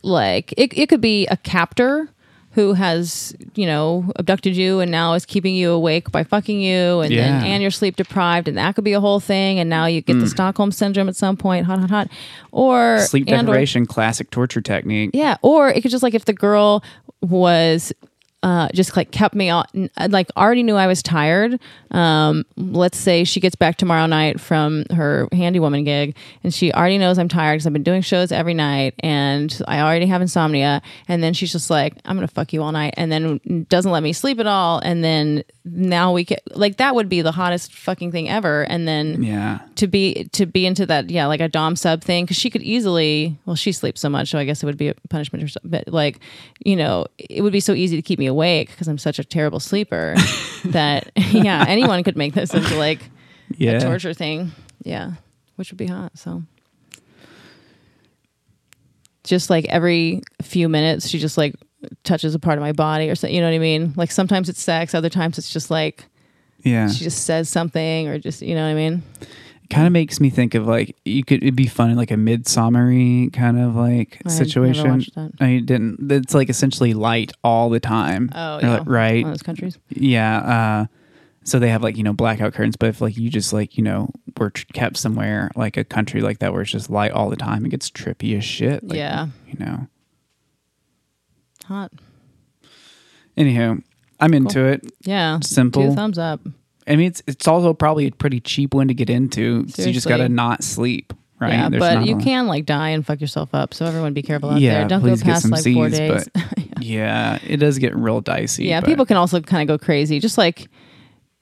[0.03, 2.09] like it, it could be a captor
[2.57, 7.01] who has you know abducted you and now is keeping you awake by fucking you
[7.01, 7.21] and Yeah.
[7.21, 10.01] then and you're sleep deprived and that could be a whole thing and now you
[10.01, 10.25] get the hmm.
[10.25, 12.09] Stockholm syndrome at some point hot hot hot
[12.51, 15.11] or sleep deprivation, classic torture technique.
[15.13, 16.83] yeah, or it could just like if the girl
[17.21, 17.93] was
[18.43, 19.65] uh, just like kept me on,
[20.09, 21.59] like already knew I was tired.
[21.91, 26.71] Um, let's say she gets back tomorrow night from her handy woman gig, and she
[26.71, 30.21] already knows I'm tired because I've been doing shows every night, and I already have
[30.21, 30.81] insomnia.
[31.07, 34.03] And then she's just like, "I'm gonna fuck you all night," and then doesn't let
[34.03, 34.79] me sleep at all.
[34.79, 38.63] And then now we get like that would be the hottest fucking thing ever.
[38.63, 39.59] And then Yeah.
[39.75, 42.61] to be to be into that yeah like a dom sub thing because she could
[42.63, 45.47] easily well she sleeps so much so i guess it would be a punishment or
[45.47, 46.19] something but like
[46.65, 49.23] you know it would be so easy to keep me awake because i'm such a
[49.23, 50.15] terrible sleeper
[50.65, 52.99] that yeah anyone could make this into like
[53.57, 53.73] Yeah.
[53.73, 54.51] a torture thing
[54.83, 55.11] yeah
[55.57, 56.43] which would be hot so
[59.23, 61.55] just like every few minutes she just like
[62.03, 64.49] touches a part of my body or something you know what i mean like sometimes
[64.49, 66.05] it's sex other times it's just like
[66.63, 66.89] Yeah.
[66.89, 70.19] she just says something or just you know what i mean It kind of makes
[70.19, 73.75] me think of like you could it'd be fun in like a midsummery kind of
[73.75, 75.05] like I situation.
[75.39, 76.09] I didn't.
[76.11, 78.31] It's like essentially light all the time.
[78.33, 78.77] Oh, yeah.
[78.77, 79.25] like, right.
[79.25, 79.77] Those countries.
[79.89, 80.37] Yeah.
[80.39, 80.85] Uh,
[81.43, 83.83] so they have like you know blackout curtains, but if like you just like you
[83.83, 87.29] know were tr- kept somewhere like a country like that where it's just light all
[87.29, 88.83] the time, it gets trippy as shit.
[88.85, 89.27] Like, Yeah.
[89.47, 89.87] You know.
[91.67, 91.91] Hot.
[93.37, 93.81] Anywho,
[94.19, 94.85] I'm into it.
[95.01, 95.39] Yeah.
[95.41, 95.89] Simple.
[95.89, 96.41] Two thumbs up.
[96.87, 99.67] I mean, it's it's also probably a pretty cheap one to get into.
[99.69, 101.51] So you just got to not sleep, right?
[101.53, 103.73] Yeah, There's but you a- can like die and fuck yourself up.
[103.73, 104.87] So everyone be careful out Yeah, there.
[104.87, 106.27] Don't go past like four days.
[106.33, 108.65] but- Yeah, it does get real dicey.
[108.65, 110.19] yeah, but- people can also kind of go crazy.
[110.19, 110.67] Just like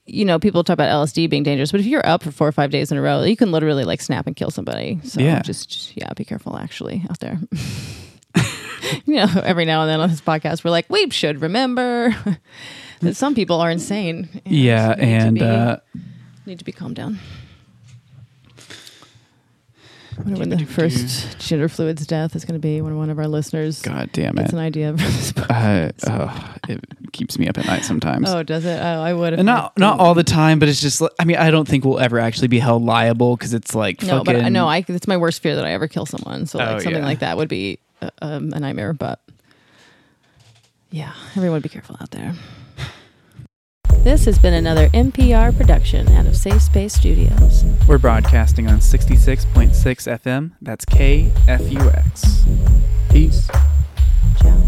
[0.07, 2.51] you know, people talk about LSD being dangerous, but if you're up for four or
[2.51, 4.99] five days in a row, you can literally like snap and kill somebody.
[5.03, 5.41] So Yeah.
[5.41, 7.39] just, just yeah, be careful actually out there.
[9.05, 12.15] you know, every now and then on this podcast, we're like, we should remember
[13.01, 14.29] that some people are insane.
[14.45, 15.77] and Yeah, need to and be- uh,
[16.45, 17.19] need to be calmed down.
[20.17, 23.19] I wonder when the first gender fluids death is going to be when one of
[23.19, 24.91] our listeners God damn gets it, an idea.
[24.91, 25.45] for this book.
[25.49, 26.79] uh, oh, it
[27.11, 28.29] keeps me up at night sometimes.
[28.29, 28.79] oh, does it?
[28.81, 29.43] Oh, I would have.
[29.45, 31.01] Not not all the time, but it's just.
[31.19, 34.19] I mean, I don't think we'll ever actually be held liable because it's like No,
[34.19, 34.23] fucking.
[34.23, 34.85] but I know I.
[34.87, 36.45] It's my worst fear that I ever kill someone.
[36.45, 37.05] So like Oh, something yeah.
[37.05, 38.93] like that would be a, um, a nightmare.
[38.93, 39.19] But
[40.91, 42.33] yeah, everyone be careful out there.
[44.05, 47.65] This has been another NPR production out of Safe Space Studios.
[47.87, 50.51] We're broadcasting on 66.6 FM.
[50.61, 52.45] That's KFUX.
[53.09, 53.49] Peace.
[54.39, 54.61] Ciao.